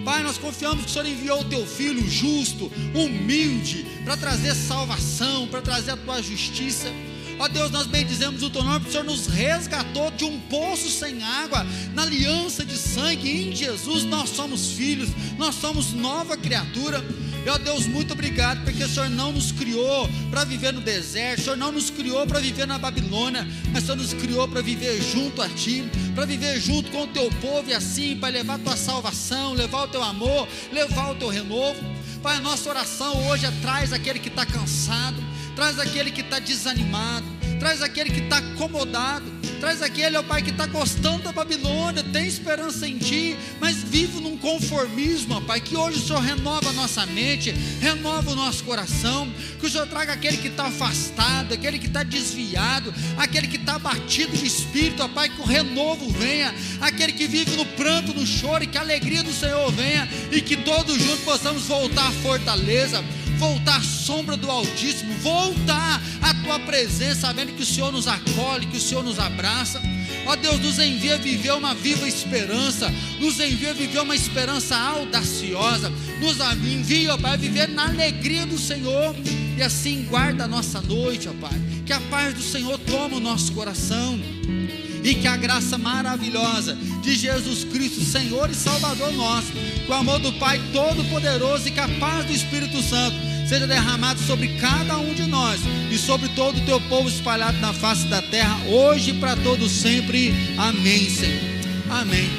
[0.06, 5.48] Pai, nós confiamos que o Senhor enviou o Teu Filho justo, humilde, para trazer salvação,
[5.48, 6.88] para trazer a Tua justiça.
[7.40, 10.90] Ó Deus, nós bendizemos o Teu nome, porque o Senhor nos resgatou de um poço
[10.90, 17.02] sem água, na aliança de sangue, em Jesus nós somos filhos, nós somos nova criatura.
[17.48, 21.44] Ó Deus, muito obrigado, porque o Senhor não nos criou para viver no deserto, o
[21.46, 25.02] Senhor não nos criou para viver na Babilônia, mas o Senhor nos criou para viver
[25.02, 28.60] junto a Ti, para viver junto com o Teu povo e assim, para levar a
[28.60, 31.80] Tua salvação, levar o Teu amor, levar o Teu renovo.
[32.22, 35.24] Pai, a nossa oração hoje é traz aquele que está cansado,
[35.60, 37.26] traz aquele que está desanimado,
[37.60, 39.30] traz aquele que está acomodado,
[39.60, 44.22] traz aquele, ó Pai, que está gostando da Babilônia, tem esperança em Ti, mas vive
[44.22, 47.52] num conformismo, ó Pai, que hoje o Senhor renova a nossa mente,
[47.82, 49.30] renova o nosso coração,
[49.60, 53.78] que o Senhor traga aquele que está afastado, aquele que está desviado, aquele que está
[53.78, 58.26] batido no espírito, ó Pai, que o renovo venha, aquele que vive no pranto, no
[58.26, 62.12] choro, e que a alegria do Senhor venha, e que todos juntos possamos voltar à
[62.12, 63.04] fortaleza
[63.40, 68.78] voltar sombra do Altíssimo, voltar à tua presença, sabendo que o Senhor nos acolhe, que
[68.78, 69.82] o Senhor nos abraça.
[70.26, 76.38] Ó Deus, nos envia viver uma viva esperança, nos envia viver uma esperança audaciosa, nos
[76.68, 79.16] envia, ó Pai, viver na alegria do Senhor.
[79.58, 81.60] E assim guarda a nossa noite, ó Pai.
[81.86, 84.20] Que a paz do Senhor toma o nosso coração
[85.04, 90.20] e que a graça maravilhosa de Jesus Cristo, Senhor e Salvador nosso, que o amor
[90.20, 93.16] do Pai Todo-Poderoso e que a paz do Espírito Santo
[93.48, 97.74] seja derramado sobre cada um de nós e sobre todo o teu povo espalhado na
[97.74, 100.34] face da terra, hoje e para todos sempre.
[100.58, 101.42] Amém, Senhor.
[101.90, 102.30] Amém.